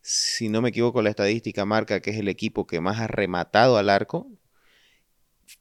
[0.00, 3.78] si no me equivoco, la estadística marca que es el equipo que más ha rematado
[3.78, 4.30] al arco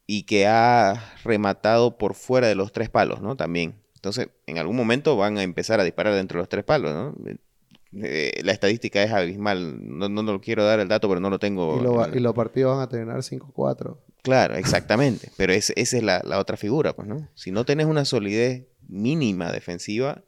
[0.05, 3.35] y que ha rematado por fuera de los tres palos, ¿no?
[3.35, 3.81] También.
[3.95, 7.15] Entonces, en algún momento van a empezar a disparar dentro de los tres palos, ¿no?
[8.03, 9.77] Eh, la estadística es abismal.
[9.97, 11.79] No, no, no quiero dar el dato, pero no lo tengo.
[11.79, 13.97] Y, lo- en- y los partidos van a terminar 5-4.
[14.23, 15.31] Claro, exactamente.
[15.37, 17.27] Pero es- esa es la, la otra figura, pues, ¿no?
[17.35, 20.23] Si no tenés una solidez mínima defensiva,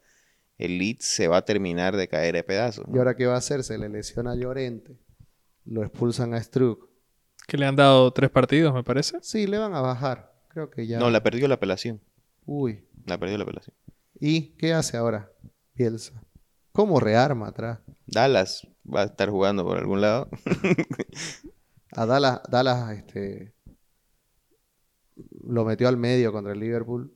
[0.58, 2.88] el Leeds se va a terminar de caer de pedazos.
[2.88, 2.96] ¿no?
[2.96, 3.64] ¿Y ahora qué va a hacer?
[3.64, 4.98] Se le lesiona a Llorente.
[5.66, 6.90] Lo expulsan a Struck.
[7.48, 9.18] Que le han dado tres partidos, me parece.
[9.22, 10.34] Sí, le van a bajar.
[10.50, 11.00] Creo que ya.
[11.00, 12.02] No, la perdió la apelación.
[12.46, 12.84] Uy.
[13.06, 13.76] La perdió la apelación.
[14.20, 15.32] ¿Y qué hace ahora?
[15.76, 16.22] Bielsa.
[16.72, 17.80] ¿Cómo rearma atrás?
[18.06, 20.30] Dallas va a estar jugando por algún lado.
[21.92, 23.54] A Dallas, Dallas este,
[25.44, 27.12] lo metió al medio contra el Liverpool.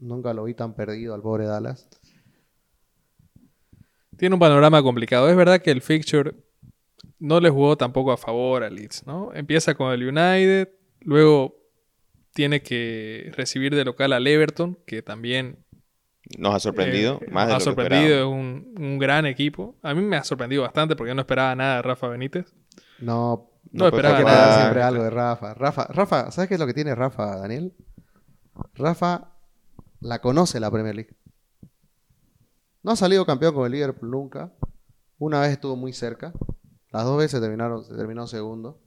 [0.00, 1.88] Nunca lo vi tan perdido al pobre Dallas.
[4.16, 5.28] Tiene un panorama complicado.
[5.28, 6.34] Es verdad que el fixture
[7.18, 9.32] no le jugó tampoco a favor al Leeds, ¿no?
[9.34, 10.68] Empieza con el United,
[11.00, 11.56] luego
[12.32, 15.63] tiene que recibir de local al Everton, que también
[16.38, 17.20] Nos ha sorprendido.
[17.22, 19.76] eh, más de nos ha sorprendido, es un, un gran equipo.
[19.82, 22.54] A mí me ha sorprendido bastante porque yo no esperaba nada de Rafa Benítez.
[22.98, 24.60] No, No esperaba nada.
[24.62, 25.54] siempre algo de Rafa.
[25.54, 27.74] Rafa, Rafa, ¿sabes qué es lo que tiene Rafa, Daniel?
[28.74, 29.32] Rafa
[30.00, 31.16] la conoce la Premier League.
[32.82, 34.52] No ha salido campeón con el Liverpool nunca.
[35.18, 36.32] Una vez estuvo muy cerca.
[36.90, 38.80] Las dos veces terminaron, se terminó segundo.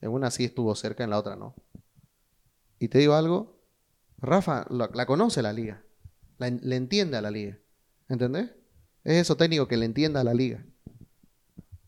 [0.00, 1.54] En una sí estuvo cerca, en la otra no.
[2.78, 3.58] Y te digo algo,
[4.18, 5.82] Rafa la, la conoce la liga,
[6.38, 7.58] la le entiende a la liga,
[8.08, 8.50] ¿entendés?
[9.04, 10.64] Es eso técnico que le entienda a la liga.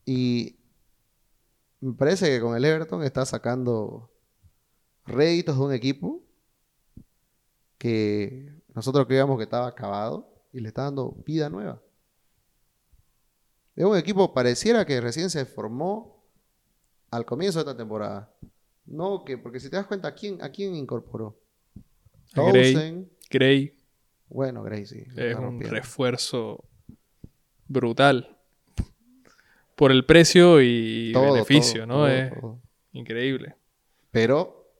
[0.05, 0.57] Y
[1.81, 4.09] me parece que con el Everton está sacando
[5.05, 6.23] réditos de un equipo
[7.77, 11.81] que nosotros creíamos que estaba acabado y le está dando vida nueva.
[13.75, 16.23] Es un equipo pareciera que recién se formó
[17.11, 18.33] al comienzo de esta temporada.
[18.85, 21.39] No, que porque si te das cuenta, ¿a quién, a quién incorporó?
[22.33, 23.09] Gray.
[23.29, 23.78] Gray
[24.29, 25.75] Bueno, la es un rompiendo.
[25.75, 26.63] refuerzo
[27.67, 28.37] brutal.
[29.75, 32.29] Por el precio y Todo, beneficio, todo, ¿no?
[32.39, 32.59] todo, es
[32.93, 33.55] increíble.
[34.11, 34.71] Pero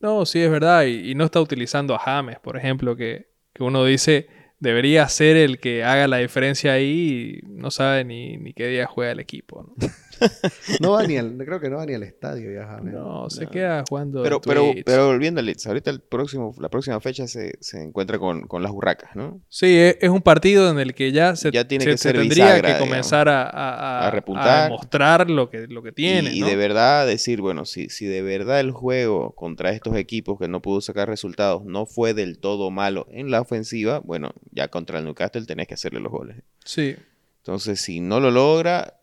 [0.00, 0.84] No, sí es verdad.
[0.84, 4.28] Y, y no está utilizando a James, por ejemplo, que, que uno dice
[4.60, 8.86] debería ser el que haga la diferencia ahí y no sabe ni, ni qué día
[8.86, 9.62] juega el equipo.
[9.62, 9.86] ¿no?
[10.80, 12.78] no va ni al, creo que no va ni al estadio ya.
[12.82, 14.22] No, se queda jugando.
[14.22, 18.46] Pero, pero, volviendo al Leeds, ahorita el próximo, la próxima fecha se, se encuentra con,
[18.46, 19.40] con las burracas, ¿no?
[19.48, 22.02] Sí, es, es un partido en el que ya se, Ya tiene se- que se
[22.02, 22.88] ser tendría bisagra, que digamos.
[22.88, 24.70] comenzar a, a, A repuntar.
[24.70, 26.30] mostrar lo que, lo que tiene.
[26.32, 30.38] y, y de verdad decir, bueno, si, si de verdad el juego contra estos equipos
[30.38, 34.68] que no pudo sacar resultados no fue del todo malo en la ofensiva, bueno, ya
[34.68, 36.36] contra el Newcastle tenés que hacerle los goles.
[36.64, 36.96] Sí,
[37.38, 38.94] Entonces, si no lo logra,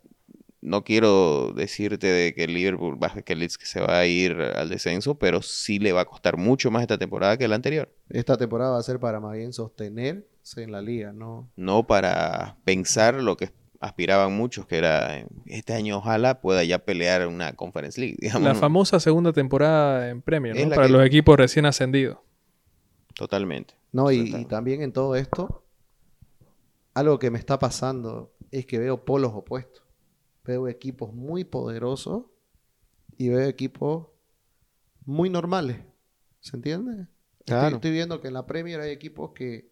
[0.62, 4.06] no quiero decirte de que el Liverpool baje que el Leeds que se va a
[4.06, 7.56] ir al descenso, pero sí le va a costar mucho más esta temporada que la
[7.56, 7.92] anterior.
[8.10, 11.50] Esta temporada va a ser para más bien sostenerse en la liga, ¿no?
[11.56, 17.28] No para pensar lo que aspiraban muchos, que era este año ojalá pueda ya pelear
[17.28, 18.44] una Conference League, digamos.
[18.44, 20.70] la famosa segunda temporada en Premier, ¿no?
[20.76, 22.20] Para que- los equipos recién ascendidos.
[23.16, 23.74] Totalmente.
[23.92, 25.64] No, y, también en todo esto,
[26.94, 29.81] algo que me está pasando es que veo polos opuestos.
[30.44, 32.26] Veo equipos muy poderosos
[33.18, 34.08] y veo equipos
[35.06, 35.80] muy normales.
[36.40, 36.92] ¿Se entiende?
[36.94, 37.08] Estoy-
[37.46, 37.76] Claro.
[37.78, 39.72] Estoy, viendo que en la Premier hay equipos que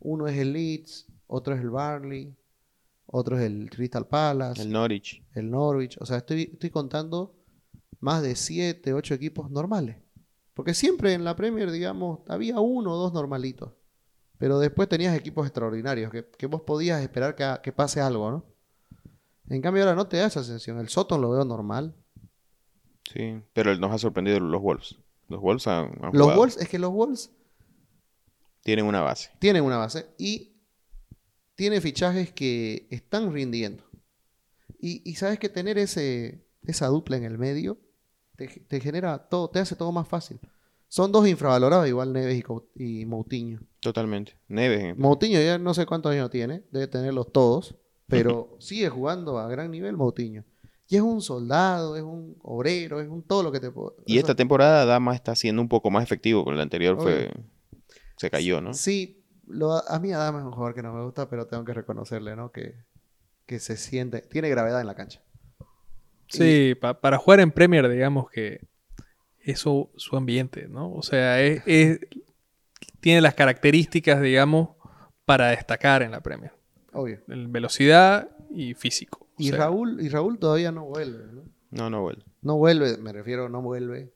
[0.00, 2.36] uno es el Leeds, otro es el Barley,
[3.06, 5.22] otro es el Crystal Palace, El el, Norwich.
[5.34, 5.96] Norwich.
[6.00, 7.34] O sea, estoy, estoy contando
[8.00, 9.96] más de 7, 8 equipos normales.
[10.54, 13.72] Porque siempre en la Premier, digamos, había uno o dos normalitos.
[14.38, 18.44] Pero después tenías equipos extraordinarios, que, que vos podías esperar que, que pase algo, ¿no?
[19.48, 20.78] En cambio ahora no te da esa sensación.
[20.80, 21.94] El Soton lo veo normal.
[23.12, 24.96] Sí, pero nos ha sorprendido los Wolves.
[25.28, 26.38] Los Wolves han, han Los jugado.
[26.40, 27.30] Wolves, es que los Wolves
[28.62, 29.30] tienen una base.
[29.38, 30.52] tienen una base y
[31.54, 33.84] tiene fichajes que están rindiendo.
[34.78, 37.78] Y, y sabes que tener ese, esa dupla en el medio
[38.36, 40.38] te, te genera todo, te hace todo más fácil.
[40.88, 42.42] Son dos infravalorados, igual Neves
[42.74, 43.60] y, y Moutinho.
[43.80, 44.36] Totalmente.
[44.48, 44.82] Neves.
[44.82, 47.76] en- Moutinho ya no sé cuántos años tiene, debe tenerlos todos,
[48.08, 50.44] pero sigue jugando a gran nivel Moutinho.
[50.88, 53.96] Y es un soldado, es un obrero, es un todo lo que te puedo.
[54.06, 57.30] Y esta temporada Dama está siendo un poco más efectivo, con el anterior fue
[58.16, 58.72] se cayó, ¿no?
[58.72, 61.74] Sí, lo, a mí Adama es un jugador que no me gusta, pero tengo que
[61.74, 62.50] reconocerle, ¿no?
[62.52, 62.74] Que,
[63.46, 65.22] que se siente, tiene gravedad en la cancha.
[66.28, 68.66] Sí, pa- para jugar en Premier, digamos que
[69.40, 70.92] eso su ambiente, ¿no?
[70.92, 72.00] O sea, es, es-
[73.00, 74.70] tiene las características, digamos,
[75.24, 76.52] para destacar en la Premier.
[76.96, 77.20] Obvio.
[77.28, 79.26] En velocidad y físico.
[79.38, 81.42] O Y sea, Raúl, y Raúl todavía no vuelve, ¿no?
[81.70, 82.22] No, no vuelve.
[82.42, 84.12] No vuelve, me refiero, no vuelve.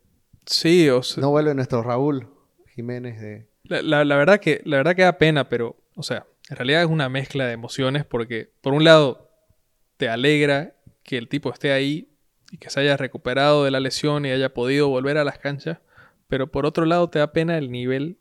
[0.47, 2.29] Sí, o sea, No vuelve nuestro Raúl
[2.75, 3.47] Jiménez de.
[3.65, 6.83] la, la- la verdad que, la verdad que da pena, pero, o sea, en realidad
[6.83, 9.31] es una mezcla de emociones porque, por un lado,
[9.97, 12.09] te alegra que el tipo esté ahí
[12.51, 15.79] y que se haya recuperado de la lesión y haya podido volver a las canchas,
[16.29, 18.17] pero por otro lado te da pena el nivel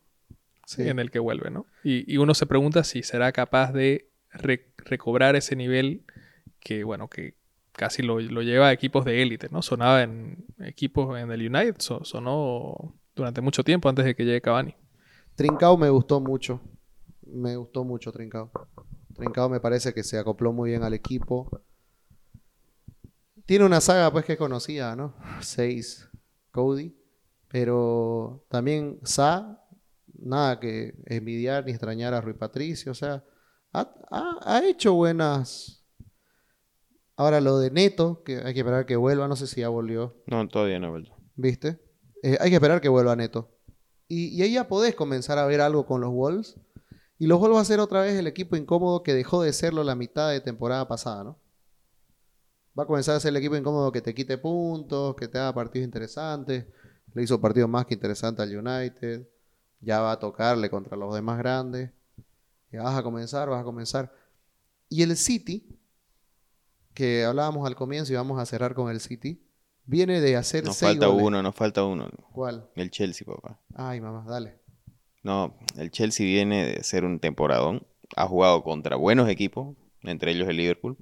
[0.65, 0.87] Sí.
[0.87, 1.65] en el que vuelve, ¿no?
[1.83, 6.03] Y, y uno se pregunta si será capaz de re- recobrar ese nivel
[6.59, 7.35] que, bueno, que
[7.71, 9.61] casi lo, lo lleva a equipos de élite, ¿no?
[9.61, 14.41] Sonaba en equipos en el United, so- sonó durante mucho tiempo antes de que llegue
[14.41, 14.75] Cavani.
[15.35, 16.61] Trincao me gustó mucho.
[17.25, 18.51] Me gustó mucho Trincao.
[19.15, 21.61] Trincao me parece que se acopló muy bien al equipo.
[23.45, 25.15] Tiene una saga pues que es conocida, ¿no?
[25.41, 26.09] Seis,
[26.51, 26.95] Cody.
[27.47, 29.65] Pero también Sa,
[30.19, 32.91] nada que envidiar ni extrañar a Rui Patricio.
[32.91, 33.23] O sea,
[33.73, 35.75] ha, ha- ha hecho buenas...
[37.15, 40.15] Ahora lo de Neto, que hay que esperar que vuelva, no sé si ya volvió.
[40.25, 41.13] No, todavía no ha vuelto.
[41.35, 41.77] ¿Viste?
[42.23, 43.51] Eh, hay que esperar que vuelva Neto.
[44.07, 46.55] Y, y ahí ya podés comenzar a ver algo con los Wolves.
[47.17, 49.83] Y los Wolves va a ser otra vez el equipo incómodo que dejó de serlo
[49.83, 51.37] la mitad de temporada pasada, ¿no?
[52.77, 55.53] Va a comenzar a ser el equipo incómodo que te quite puntos, que te haga
[55.53, 56.67] partidos interesantes.
[57.13, 59.27] Le hizo partidos más que interesantes al United.
[59.81, 61.91] Ya va a tocarle contra los demás grandes.
[62.71, 64.13] Ya vas a comenzar, vas a comenzar.
[64.89, 65.79] Y el City,
[66.93, 69.43] que hablábamos al comienzo y vamos a cerrar con el City,
[69.85, 71.25] Viene de hacer Nos seis falta goles.
[71.25, 72.07] uno, nos falta uno.
[72.31, 72.69] ¿Cuál?
[72.75, 73.59] El Chelsea, papá.
[73.73, 74.59] Ay, mamá, dale.
[75.23, 77.87] No, el Chelsea viene de ser un temporadón.
[78.15, 80.95] Ha jugado contra buenos equipos, entre ellos el Liverpool.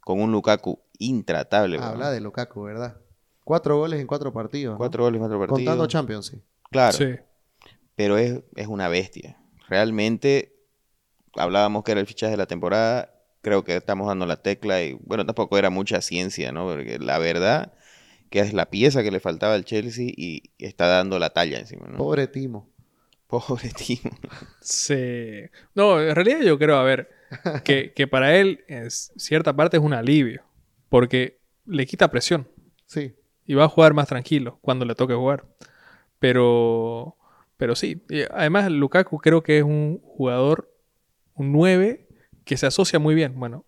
[0.00, 1.78] Con un Lukaku intratable.
[1.80, 2.96] Ah, habla de Lukaku, ¿verdad?
[3.44, 4.72] Cuatro goles en cuatro partidos.
[4.72, 4.78] ¿no?
[4.78, 5.58] Cuatro goles, cuatro partidos.
[5.60, 6.42] Contando Champions, sí.
[6.72, 7.14] Claro, Sí.
[7.94, 9.38] pero es, es una bestia.
[9.68, 10.54] Realmente,
[11.34, 13.14] hablábamos que era el fichaje de la temporada.
[13.42, 16.66] Creo que estamos dando la tecla y, bueno, tampoco era mucha ciencia, ¿no?
[16.66, 17.72] Porque la verdad
[18.30, 21.86] que es la pieza que le faltaba al Chelsea y está dando la talla encima,
[21.86, 21.96] ¿no?
[21.96, 22.68] Pobre Timo.
[23.26, 24.10] Pobre Timo.
[24.60, 25.44] Sí.
[25.74, 27.10] No, en realidad yo creo, a ver,
[27.64, 30.42] que, que para él en cierta parte es un alivio.
[30.88, 32.48] Porque le quita presión.
[32.86, 33.14] Sí.
[33.46, 35.44] y va a jugar más tranquilo cuando le toque jugar.
[36.18, 37.17] Pero,
[37.58, 40.72] pero sí, y además Lukaku creo que es un jugador,
[41.34, 42.08] un 9,
[42.44, 43.38] que se asocia muy bien.
[43.38, 43.66] Bueno,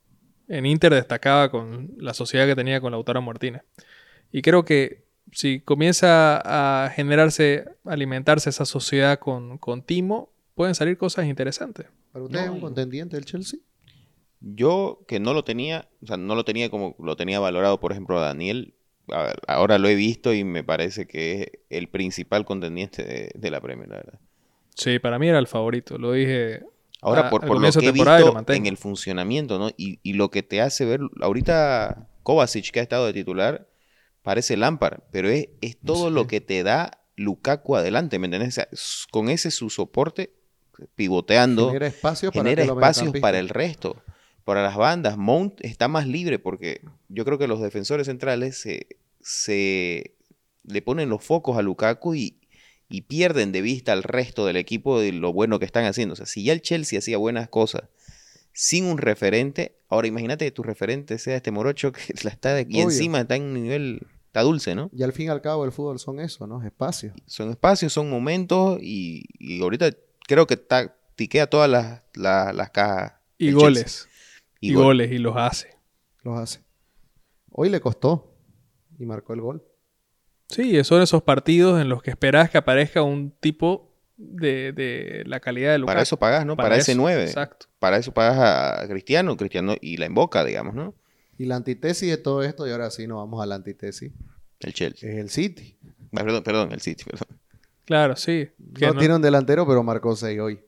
[0.49, 3.63] en Inter destacaba con la sociedad que tenía con Lautaro Martínez.
[4.33, 6.41] Y creo que si comienza
[6.85, 11.87] a generarse, a alimentarse esa sociedad con, con Timo, pueden salir cosas interesantes.
[12.13, 13.59] ¿Para usted No, es un contendiente del Chelsea?
[14.41, 17.93] Yo que no lo tenía, o sea, no lo tenía como lo tenía valorado, por
[17.93, 18.75] ejemplo, a Daniel.
[19.13, 23.31] A ver, ahora lo he visto y me parece que es el principal contendiente de,
[23.35, 24.21] de la Premier, la verdad.
[24.75, 26.61] Sí, para mí era el favorito, lo dije.
[27.03, 29.71] Ahora, Ah, por, lo que he visto en el funcionamiento, ¿no?
[29.77, 33.69] Y, y lo que te hace ver, ahorita Kovacic, que ha estado de titular,
[34.23, 36.15] parece Lampard, pero es, es todo Sí.
[36.15, 38.49] lo que te da Lukaku adelante, ¿me entendés?
[38.51, 40.35] O sea, s- con ese su soporte,
[40.95, 43.97] pivoteando, Genera espacios genera espacios para el resto.
[44.45, 48.87] Para las bandas, Mount está más libre porque yo creo que los defensores centrales se,
[49.21, 50.15] se
[50.65, 52.37] le ponen los focos a Lukaku y,
[52.89, 56.15] y pierden de vista al resto del equipo de lo bueno que están haciendo.
[56.15, 57.83] O sea, si ya el Chelsea hacía buenas cosas
[58.53, 62.67] sin un referente, ahora imagínate que tu referente sea este morocho que la está de-
[62.69, 62.91] y Obvio.
[62.91, 64.91] encima está en un nivel, está dulce, ¿no?
[64.93, 66.63] Y al fin y al cabo el fútbol son eso, ¿no?
[66.65, 67.15] Espacios.
[67.27, 69.91] Son espacios, son momentos y, y ahorita
[70.27, 73.13] creo que ta- tiquea todas las, las, las cajas.
[73.39, 74.09] Y goles.
[74.61, 74.85] Y, gol.
[74.85, 75.77] goles, y los hace.
[76.23, 76.61] Los hace.
[77.51, 78.35] Hoy le costó
[78.99, 79.65] y marcó el gol.
[80.49, 85.41] Sí, son esos partidos en los que esperás que aparezca un tipo de, de la
[85.41, 85.93] calidad de Lukaku.
[85.95, 86.57] Para eso pagas, ¿no?
[86.57, 87.25] Para, ese eso, 9.
[87.25, 87.67] Exacto.
[87.79, 90.95] Para eso pagas a Cristiano, Cristiano y la invoca, digamos, ¿no?
[91.39, 94.13] Y la antítesis de todo esto, y ahora sí nos vamos a la antítesis,
[94.59, 95.09] El Chelsea.
[95.11, 95.79] es el City.
[96.13, 97.39] Ah, Perdón, perdón, el City, perdón.
[97.87, 98.51] Claro, sí.
[98.59, 100.61] No, no- tiene un delantero, pero marcó 6 hoy.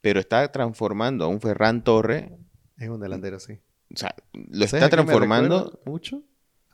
[0.00, 2.30] Pero está transformando a un Ferran Torre.
[2.78, 3.54] Es un delantero, sí.
[3.92, 6.22] O sea, lo ¿Sabes está transformando mucho?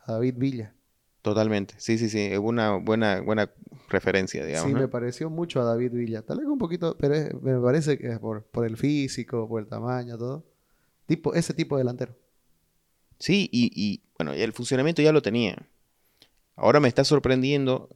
[0.05, 0.73] A David Villa.
[1.21, 1.75] totalmente.
[1.77, 2.19] Sí, sí, sí.
[2.19, 3.51] Es una buena, buena
[3.89, 4.67] referencia, digamos.
[4.69, 4.79] sí, ¿no?
[4.79, 6.21] me pareció mucho a David Villa.
[6.23, 9.61] Tal vez un poquito, pero es- me parece que es por, por el físico, por
[9.61, 10.43] el tamaño, todo.
[11.05, 12.15] Tipo, ese tipo de delantero.
[13.19, 15.67] Sí, y, y, bueno, el funcionamiento ya lo tenía.
[16.55, 17.89] Ahora me está sorprendiendo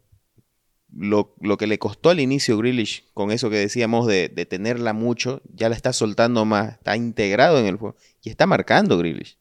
[0.94, 4.94] lo, lo que le costó al inicio Grealish con eso que decíamos de, de tenerla
[4.94, 9.38] mucho, ya la está soltando más, está integrado en el juego y está marcando Grealish.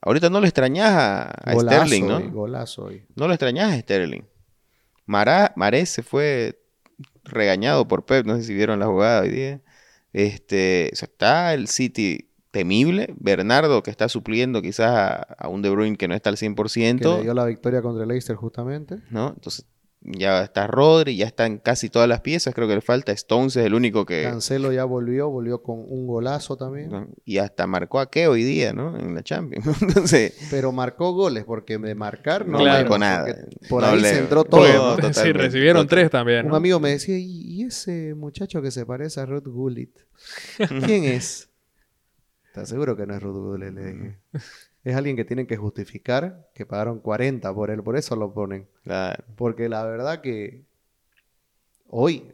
[0.00, 2.16] Ahorita no lo extrañas a, a Golazo Sterling, ¿no?
[2.16, 3.06] hoy, golazo hoy.
[3.14, 4.22] No lo extrañas a Sterling.
[5.06, 6.60] Mará, Maré se fue
[7.24, 9.60] regañado por Pep, no sé si vieron la jugada hoy día.
[10.12, 13.14] Este, o sea, está el City temible.
[13.18, 16.48] Bernardo que está supliendo quizás a, a un De Bruyne que no está al Que
[16.48, 18.98] 100%, le dio la victoria contra el Leicester justamente.
[19.10, 19.28] ¿no?
[19.28, 19.66] Entonces
[20.04, 23.64] ya está Rodri, ya están casi todas las piezas, creo que le falta Stones, es
[23.66, 24.22] el único que...
[24.24, 27.08] Cancelo ya volvió, volvió con un golazo también.
[27.24, 28.98] Y hasta marcó a qué hoy día, ¿no?
[28.98, 29.66] En la Champions.
[29.82, 32.80] Entonces, Pero marcó goles, porque de marcar no no Claro.
[32.80, 33.36] marcó nada.
[33.68, 34.96] Por No ahí le- se entró todo.
[35.12, 36.46] sí, recibieron tres también.
[36.46, 39.96] Un amigo me decía, ¿y, y ese muchacho que se parece a Ruth Gullit?
[40.84, 41.48] ¿Quién es?
[42.48, 43.72] ¿Estás seguro que no es Ruth Gullit?
[43.72, 44.18] Le dije.
[44.84, 48.68] Es alguien que tienen que justificar que pagaron 40 por él, por eso lo ponen.
[48.82, 50.64] Claro, Porque la verdad que
[51.86, 52.32] hoy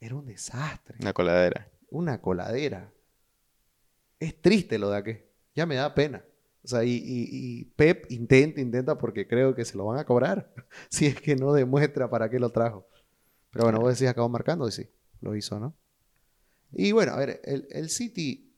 [0.00, 1.68] era un desastre, una coladera.
[1.90, 2.92] una coladera.
[4.20, 5.16] Es triste lo de aquí.
[5.54, 6.24] Ya me da pena.
[6.64, 7.28] O sea, y, y-
[7.60, 10.52] y Pep intenta, intenta porque creo que se lo van a cobrar.
[10.88, 12.86] si es que no demuestra para qué lo trajo.
[13.50, 14.88] Pero bueno, vos decís acabó marcando y sí,
[15.20, 15.74] lo hizo, ¿no?
[16.72, 18.51] Y bueno, a ver, el, el City.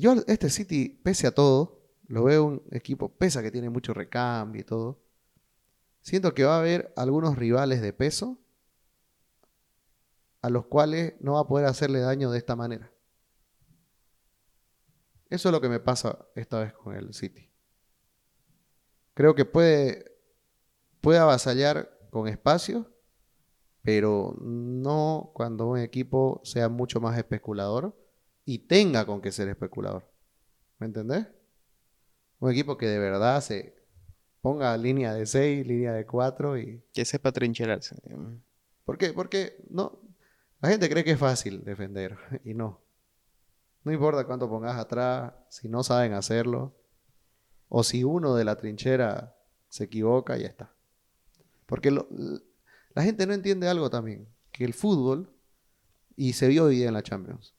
[0.00, 3.92] Yo, este City, pese a todo, lo veo un equipo, pese a que tiene mucho
[3.92, 4.98] recambio y todo.
[6.00, 8.38] Siento que va a haber algunos rivales de peso
[10.40, 12.90] a los cuales no va a poder hacerle daño de esta manera.
[15.28, 17.50] Eso es lo que me pasa esta vez con el City.
[19.12, 20.16] Creo que puede,
[21.02, 22.90] puede avasallar con espacio,
[23.82, 27.94] pero no cuando un equipo sea mucho más especulador
[28.44, 30.08] y tenga con qué ser especulador.
[30.78, 31.26] ¿Me entendés?
[32.40, 33.74] Un equipo que de verdad se
[34.40, 36.82] ponga línea de 6, línea de 4 y...
[36.92, 37.96] Que sepa trincherarse.
[38.84, 39.12] ¿Por qué?
[39.12, 40.00] Porque no,
[40.60, 42.80] la gente cree que es fácil defender y no.
[43.84, 46.74] No importa cuánto pongas atrás, si no saben hacerlo,
[47.68, 49.36] o si uno de la trinchera
[49.68, 50.74] se equivoca, ya está.
[51.66, 52.08] Porque lo-
[52.94, 55.32] la gente no entiende algo también, que el fútbol,
[56.16, 57.54] y se vio hoy día en la Champions,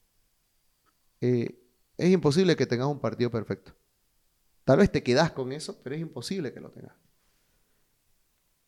[1.21, 1.59] eh,
[1.97, 3.73] es imposible que tengas un partido perfecto.
[4.65, 6.95] Tal vez te quedas con eso, pero es imposible que lo tengas.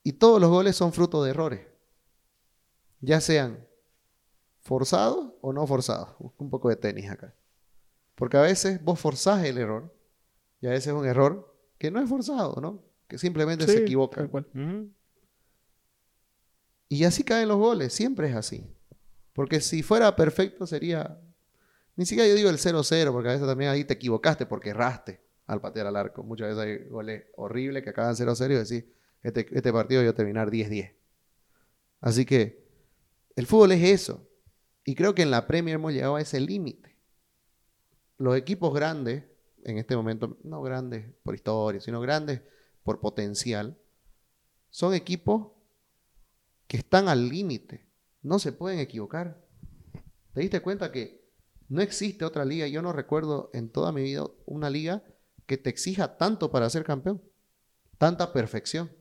[0.03, 1.61] Y todos los goles son fruto de errores,
[2.99, 3.65] ya sean
[4.61, 6.15] forzados o no forzados.
[6.19, 7.33] Busco un poco de tenis acá.
[8.15, 9.93] Porque a veces vos forzás el error
[10.61, 12.83] y a veces es un error que no es forzado, ¿no?
[13.07, 14.17] Que simplemente se equivoca.
[14.17, 14.47] tal cual.
[16.89, 18.69] Y así caen los goles, siempre es así.
[19.33, 21.19] Porque si fuera perfecto sería...
[21.95, 25.21] Ni siquiera yo digo el 0-0, porque a veces también ahí te equivocaste porque erraste
[25.45, 26.23] al patear al arco.
[26.23, 28.91] Muchas veces hay goles horribles que acaban 0-0 y decís,
[29.21, 30.95] este, este partido yo terminar 10-10.
[32.01, 32.67] Así que
[33.35, 34.27] el fútbol es eso.
[34.85, 36.97] Y creo que en la Premier hemos llegado a ese límite.
[38.17, 39.23] Los equipos grandes,
[39.63, 42.41] en este momento, no grandes por historia, sino grandes
[42.83, 43.77] por potencial,
[44.69, 45.51] son equipos
[46.67, 47.87] que están al límite.
[48.21, 49.41] No se pueden equivocar.
[50.33, 51.22] ¿Te diste cuenta que
[51.69, 52.67] no existe otra liga?
[52.67, 55.03] Yo no recuerdo en toda mi vida una liga
[55.45, 57.21] que te exija tanto para ser campeón.
[57.97, 58.91] Tanta perfección.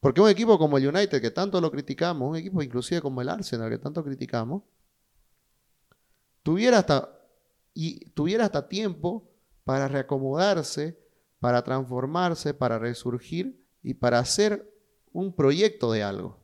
[0.00, 3.28] Porque un equipo como el United, que tanto lo criticamos, un equipo inclusive como el
[3.28, 4.62] Arsenal, que tanto criticamos,
[6.42, 7.20] tuviera hasta,
[7.74, 9.30] y tuviera hasta tiempo
[9.64, 10.98] para reacomodarse,
[11.38, 14.72] para transformarse, para resurgir y para hacer
[15.12, 16.40] un proyecto de algo.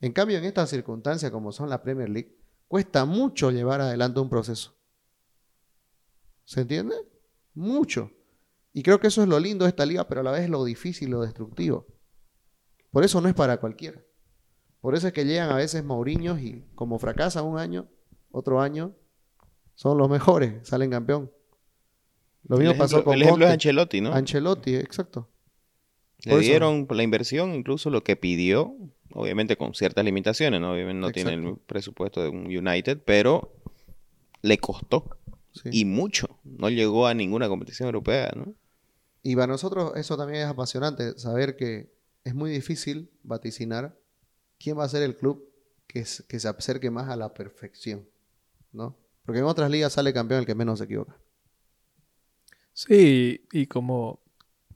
[0.00, 2.36] En cambio, en estas circunstancias como son la Premier League,
[2.72, 4.74] cuesta mucho llevar adelante un proceso.
[6.46, 6.94] ¿Se entiende?
[7.52, 8.10] Mucho.
[8.72, 10.64] Y creo que eso es lo lindo de esta liga, pero a la vez lo
[10.64, 11.86] difícil, lo destructivo.
[12.90, 14.00] Por eso no es para cualquiera.
[14.80, 17.90] Por eso es que llegan a veces Mauriños y como fracasan un año,
[18.30, 18.96] otro año,
[19.74, 21.30] son los mejores, salen campeón.
[22.44, 23.52] Lo mismo ejemplo, pasó con el ejemplo es.
[23.52, 24.14] Ancelotti, ¿no?
[24.14, 25.28] Ancelotti, exacto.
[26.24, 28.74] Le dieron por la inversión incluso lo que pidió,
[29.14, 30.72] obviamente con ciertas limitaciones, ¿no?
[30.72, 33.52] Obviamente no tiene el presupuesto de un United, pero
[34.42, 35.16] le costó
[35.52, 35.68] Sí.
[35.72, 36.38] y mucho.
[36.44, 38.54] No llegó a ninguna competición europea, ¿no?
[39.22, 41.92] Y para nosotros eso también es apasionante, saber que
[42.24, 43.96] es muy difícil vaticinar
[44.58, 45.48] quién va a ser el club
[45.86, 48.08] que, es- que se acerque más a la perfección,
[48.72, 48.96] ¿no?
[49.26, 51.16] Porque en otras ligas sale campeón el que menos se equivoca.
[52.72, 54.20] Sí, y como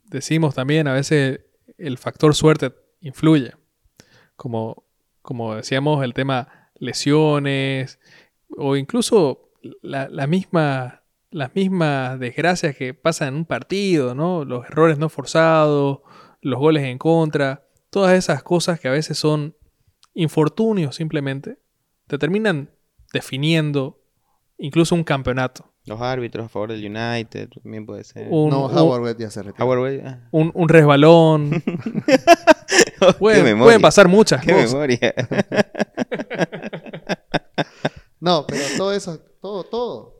[0.05, 1.41] decimos también, a veces
[1.79, 3.55] el factor suerte influye.
[4.37, 4.85] Como,
[5.23, 7.99] como decíamos, el tema lesiones
[8.57, 9.51] o incluso
[9.83, 14.45] la, la misma, las mismas desgracias que pasan en un partido, ¿no?
[14.45, 16.01] Los errores no forzados,
[16.41, 19.57] los goles en contra, todas esas cosas que a veces son
[20.15, 21.59] infortunios simplemente,
[22.07, 22.71] te terminan
[23.13, 24.01] definiendo
[24.59, 25.73] incluso un campeonato.
[25.87, 28.27] Los árbitros a favor del United también puede ser.
[28.31, 29.65] Un- no, Howard Webb ya se retiró.
[29.65, 31.51] Howard Webb, ah, un, un resbalón.
[33.19, 34.73] pueden, pueden pasar muchas Qué cosas.
[34.73, 35.15] memoria.
[38.21, 40.15] No, pero todo eso, todo, todo.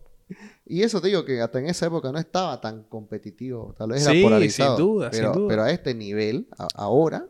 [0.67, 4.05] Y eso te digo que hasta en esa época no estaba tan competitivo, tal vez
[4.05, 4.77] Sí, era polarizado.
[4.77, 5.49] sin duda, sin pero, duda.
[5.49, 7.27] pero a este nivel, a- ahora,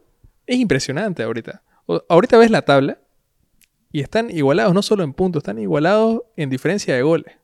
[0.46, 1.62] Es impresionante ahorita.
[1.86, 2.98] O- ahorita ves la tabla
[3.92, 7.34] y están igualados no solo en puntos, están igualados en diferencia de goles.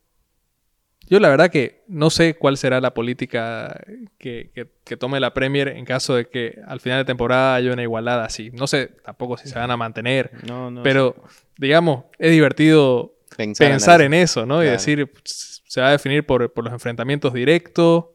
[1.12, 3.78] Yo la verdad que no sé cuál será la política
[4.16, 7.70] que, que- que tome la Premier en caso de que al final de temporada haya
[7.70, 8.50] una igualada así.
[8.54, 10.82] No sé tampoco si se van a mantener, No, no.
[10.82, 11.14] pero
[11.58, 14.62] digamos, es divertido pensar, pensar en eso, ¿no?
[14.64, 18.06] Y decir, pues, se va a definir por, por los enfrentamientos directos,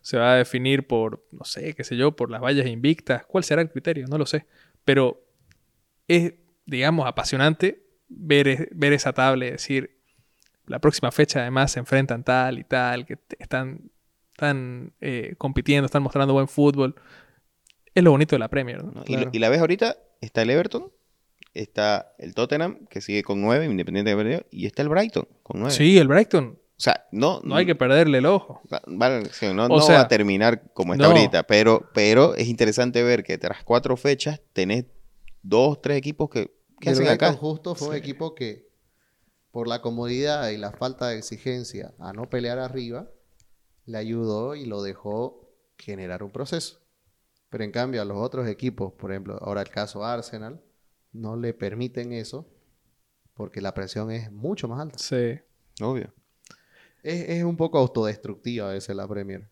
[0.00, 3.26] se va a definir por, no sé, qué sé yo, por las vallas invictas.
[3.26, 4.06] ¿Cuál será el criterio?
[4.08, 4.46] No lo sé.
[4.82, 5.22] Pero
[6.08, 6.32] es,
[6.64, 9.95] digamos, apasionante ver, ver esa tabla y decir,
[10.66, 13.90] la próxima fecha además se enfrentan tal y tal, que están,
[14.32, 16.94] están eh, compitiendo, están mostrando buen fútbol.
[17.94, 19.02] Es lo bonito de la Premier, ¿no?
[19.06, 19.30] Y, Claro.
[19.32, 20.92] y la ves ahorita, está el Everton,
[21.54, 25.60] está el Tottenham, que sigue con 9, independiente de perdido, y está el Brighton con
[25.60, 25.74] 9.
[25.74, 28.60] Sí, el Brighton, O sea, no, no hay que perderle el ojo.
[28.70, 31.12] Va- vale, sí, no, O no sea, va a terminar como está no.
[31.14, 34.84] ahorita, pero, pero es interesante ver que tras cuatro fechas tenés
[35.40, 36.50] dos, tres equipos que,
[36.80, 37.32] que el hacen acá.
[37.32, 37.98] justo fue un Sí.
[38.00, 38.65] equipo que,
[39.56, 43.08] por la comodidad y la falta de exigencia a no pelear arriba,
[43.86, 46.82] le ayudó y lo dejó generar un proceso.
[47.48, 50.60] Pero en cambio a los otros equipos, por ejemplo, ahora el caso Arsenal,
[51.14, 52.46] no le permiten eso
[53.32, 54.98] porque la presión es mucho más alta.
[54.98, 55.40] Sí.
[55.82, 56.12] Obvio.
[57.02, 59.48] Es, es un poco autodestructiva a veces la Premier.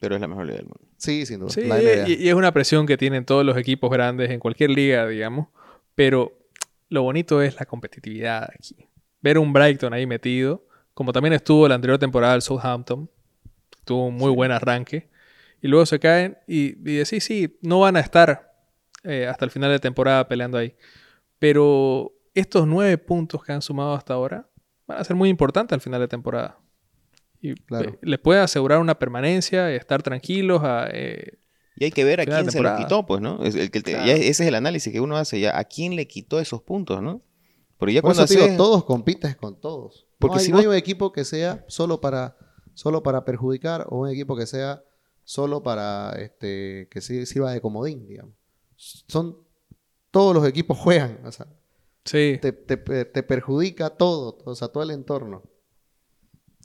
[0.00, 0.88] pero es la mejor liga del mundo.
[0.96, 1.50] Sí, sin duda.
[1.50, 2.08] Sí, la NBA.
[2.08, 5.46] y, y es una presión que tienen todos los equipos grandes en cualquier liga, digamos.
[5.94, 6.36] Pero
[6.88, 8.88] lo bonito es la competitividad aquí.
[9.22, 13.08] Ver un Brighton ahí metido, como también estuvo la anterior temporada el Southampton.
[13.84, 15.08] Tuvo un muy buen arranque.
[15.60, 18.52] Y luego se caen y, y decís, sí, no van a estar
[19.04, 20.74] eh, hasta el final de temporada peleando ahí.
[21.38, 24.48] Pero estos nueve puntos que han sumado hasta ahora
[24.86, 26.58] van a ser muy importantes al final de temporada.
[27.40, 27.90] Y Claro.
[27.90, 31.38] eh, les puede asegurar una permanencia, estar tranquilos, a, eh,
[31.76, 32.76] Y hay que ver a quién se lo temporada.
[32.78, 33.42] quitó, pues, ¿no?
[33.44, 34.04] El Claro.
[34.10, 35.56] ese es el análisis que uno hace ya.
[35.58, 37.22] ¿A quién le quitó esos puntos, no?
[37.82, 40.06] Porque ya Por cuando eso te digo, haces- todos compites con todos.
[40.20, 42.36] Porque no, hay, si no hay vos- un equipo que sea solo para,
[42.74, 44.84] solo para perjudicar o un equipo que sea
[45.24, 48.34] solo para este, que sirva de comodín, digamos.
[48.76, 49.36] Son
[50.12, 51.46] todos los equipos juegan, o sea,
[52.04, 55.42] sí, te, te- te perjudica todo, o sea, todo el entorno.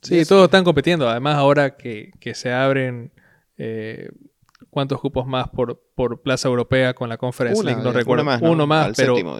[0.04, 1.10] Sí, todos están compitiendo.
[1.10, 3.12] Además, ahora que, que se abren
[3.58, 4.10] eh,
[4.70, 8.22] cuántos cupos más por, por plaza europea con la Conference Una, League, no eh, recuerdo.
[8.22, 8.52] uno más, ¿no?
[8.52, 9.40] Uno más, Al pero séptimo,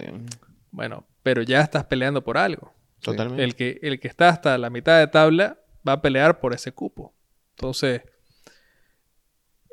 [0.72, 2.74] bueno, pero ya estás peleando por algo.
[3.02, 3.44] Totalmente.
[3.44, 6.72] El que, el que está hasta la mitad de tabla va a pelear por ese
[6.72, 7.14] cupo.
[7.58, 8.02] Entonces,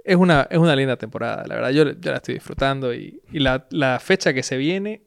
[0.04, 1.70] es una, es una linda temporada, la verdad.
[1.70, 5.04] Yo, yo la estoy disfrutando y, y la, la fecha que se viene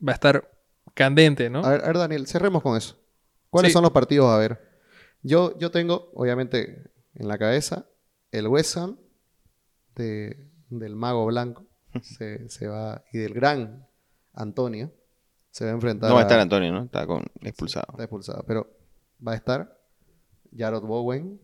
[0.00, 0.50] va a estar
[0.94, 1.62] candente, ¿no?
[1.62, 2.98] A ver, a ver, Daniel, cerremos con eso.
[3.50, 3.74] ¿Cuáles Sí.
[3.74, 4.30] son los partidos?
[4.32, 4.58] A ver.
[5.22, 7.86] Yo, yo tengo, obviamente, en la cabeza
[8.32, 8.96] el West Ham
[9.94, 11.66] de- del Mago Blanco.
[12.02, 13.86] se, se va, y del gran
[14.32, 14.90] Antonio.
[15.56, 16.84] Se va a enfrentar No va a estar Antonio, ¿no?
[16.84, 17.86] Está con, expulsado.
[17.92, 18.44] Está expulsado.
[18.46, 18.70] Pero
[19.26, 19.80] va a estar
[20.54, 21.40] Jarrod Bowen,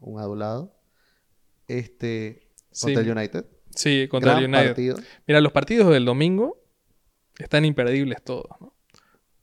[0.00, 0.74] un adulado.
[1.68, 2.94] Este, Sí.
[2.94, 3.44] contra el United.
[3.74, 4.66] Sí, contra Gran el United.
[4.68, 4.96] partido.
[5.26, 6.62] Mira, los partidos del domingo
[7.38, 8.46] están imperdibles todos.
[8.58, 8.74] ¿no?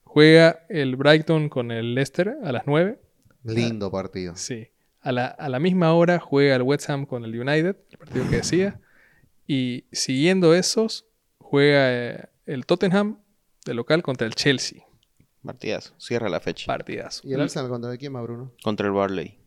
[0.02, 3.00] Juega el Brighton con el Leicester a las 9.
[3.44, 4.36] Lindo partido.
[4.36, 4.70] Sí.
[5.02, 8.28] A la, a la misma hora juega el West Ham con el United, el partido
[8.28, 8.82] que decía.
[9.46, 11.06] Y siguiendo esos,
[11.38, 13.20] juega eh, el Tottenham
[13.66, 14.84] de local contra el Chelsea.
[15.44, 15.94] Partidazo.
[15.98, 16.66] Cierra la fecha.
[16.68, 17.28] Partidazo.
[17.28, 18.54] ¿Y el Arsenal contra quién más, Bruno?
[18.64, 19.40] Contra el Barley.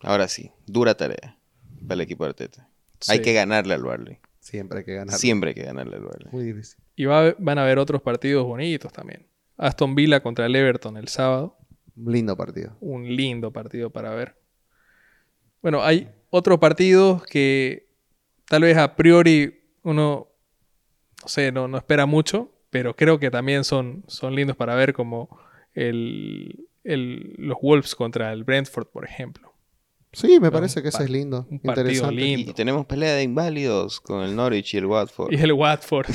[0.00, 0.52] Ahora sí.
[0.66, 1.38] Dura tarea
[1.82, 2.68] para el equipo de Arteta.
[3.08, 4.18] Hay que ganarle al Barley.
[4.40, 5.16] Siempre hay que ganar.
[5.16, 6.28] Siempre hay que ganarle al Barley.
[6.32, 6.78] Muy difícil.
[6.96, 9.26] Y va van a haber otros partidos bonitos también.
[9.56, 11.58] Aston Villa contra el Everton el sábado.
[11.96, 12.76] Lindo partido.
[12.80, 14.36] un lindo partido para ver.
[15.62, 17.90] Bueno, hay otros partidos que
[18.46, 20.28] tal vez a priori uno,
[21.22, 24.92] no sé, no, no espera mucho, pero creo que también son, son lindos para ver,
[24.92, 25.38] como
[25.74, 29.52] el, el- los Wolves contra el Brentford, por ejemplo.
[30.12, 31.46] Sí, me parece que ese pa- es lindo.
[31.50, 32.14] un partido Interesante.
[32.22, 32.50] lindo.
[32.50, 35.32] Y tenemos pelea de inválidos con el Norwich y el Watford.
[35.32, 36.06] Y el Watford.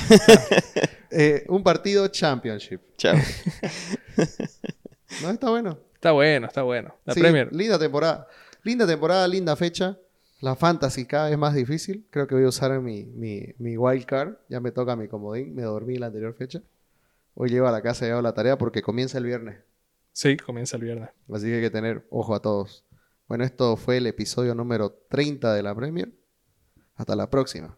[1.15, 2.81] Eh, un partido championship.
[2.97, 3.15] Chao.
[5.21, 5.29] ¿No?
[5.29, 5.77] Está bueno.
[5.93, 6.95] está bueno, está bueno.
[7.05, 7.53] La Sí, Premier.
[7.53, 8.27] Linda temporada.
[8.63, 9.95] Linda temporada, linda fecha.
[10.43, 12.05] La fantasy cada vez más difícil.
[12.09, 14.33] Creo que voy a usar mi, mi, mi wild card.
[14.49, 15.55] Ya me toca mi comodín.
[15.55, 16.61] Me dormí la anterior fecha.
[17.33, 19.61] Hoy llego a la casa y hago la tarea porque comienza el viernes.
[20.11, 21.11] Sí, comienza el viernes.
[21.31, 22.83] Así que hay que tener ojo a todos.
[23.29, 26.11] Bueno, esto fue el episodio número 30 de la Premier.
[26.95, 27.77] Hasta la próxima.